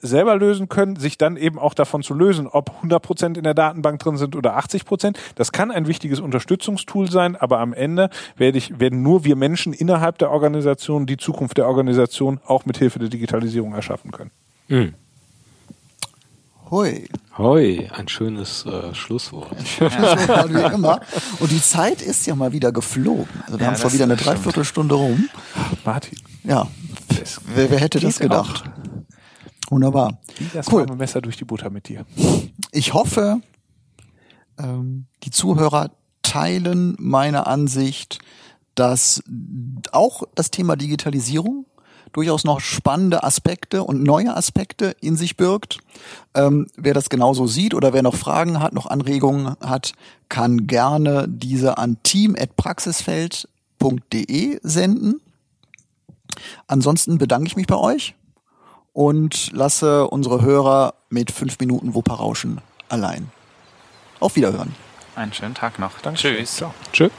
[0.00, 3.52] selber lösen können, sich dann eben auch davon zu lösen, ob 100 Prozent in der
[3.52, 5.18] Datenbank drin sind oder 80 Prozent.
[5.34, 9.74] Das kann ein wichtiges Unterstützungstool sein, aber am Ende werde ich, werden nur wir Menschen
[9.74, 14.30] innerhalb der Organisation die Zukunft der Organisation auch mit Hilfe der Digitalisierung erschaffen können.
[14.68, 14.94] Mhm.
[16.70, 17.06] Hoi.
[17.36, 19.56] Hoi, ein schönes äh, Schlusswort.
[19.80, 20.48] Ja.
[20.48, 21.00] wie immer.
[21.40, 23.28] Und die Zeit ist ja mal wieder geflogen.
[23.44, 25.28] Also wir ja, haben schon wieder eine Dreiviertelstunde rum.
[25.84, 26.18] Martin.
[26.42, 26.68] Ja.
[27.54, 28.64] Wer, wer hätte das gedacht?
[29.68, 30.18] Wunderbar.
[30.38, 30.86] Wie das cool.
[30.96, 32.06] Messer durch die Butter mit dir.
[32.70, 33.40] Ich hoffe,
[34.58, 35.90] ähm, die Zuhörer
[36.22, 38.18] teilen meine Ansicht,
[38.74, 39.22] dass
[39.92, 41.66] auch das Thema Digitalisierung
[42.14, 45.80] durchaus noch spannende Aspekte und neue Aspekte in sich birgt.
[46.34, 49.92] Ähm, wer das genauso sieht oder wer noch Fragen hat, noch Anregungen hat,
[50.30, 55.20] kann gerne diese an team.praxisfeld.de senden.
[56.66, 58.14] Ansonsten bedanke ich mich bei euch
[58.92, 63.30] und lasse unsere Hörer mit fünf Minuten Wupperrauschen allein.
[64.20, 64.74] Auf Wiederhören.
[65.16, 66.00] Einen schönen Tag noch.
[66.00, 66.20] Danke.
[66.20, 66.56] Tschüss.
[66.56, 66.74] Ciao.
[66.92, 67.10] Tschüss.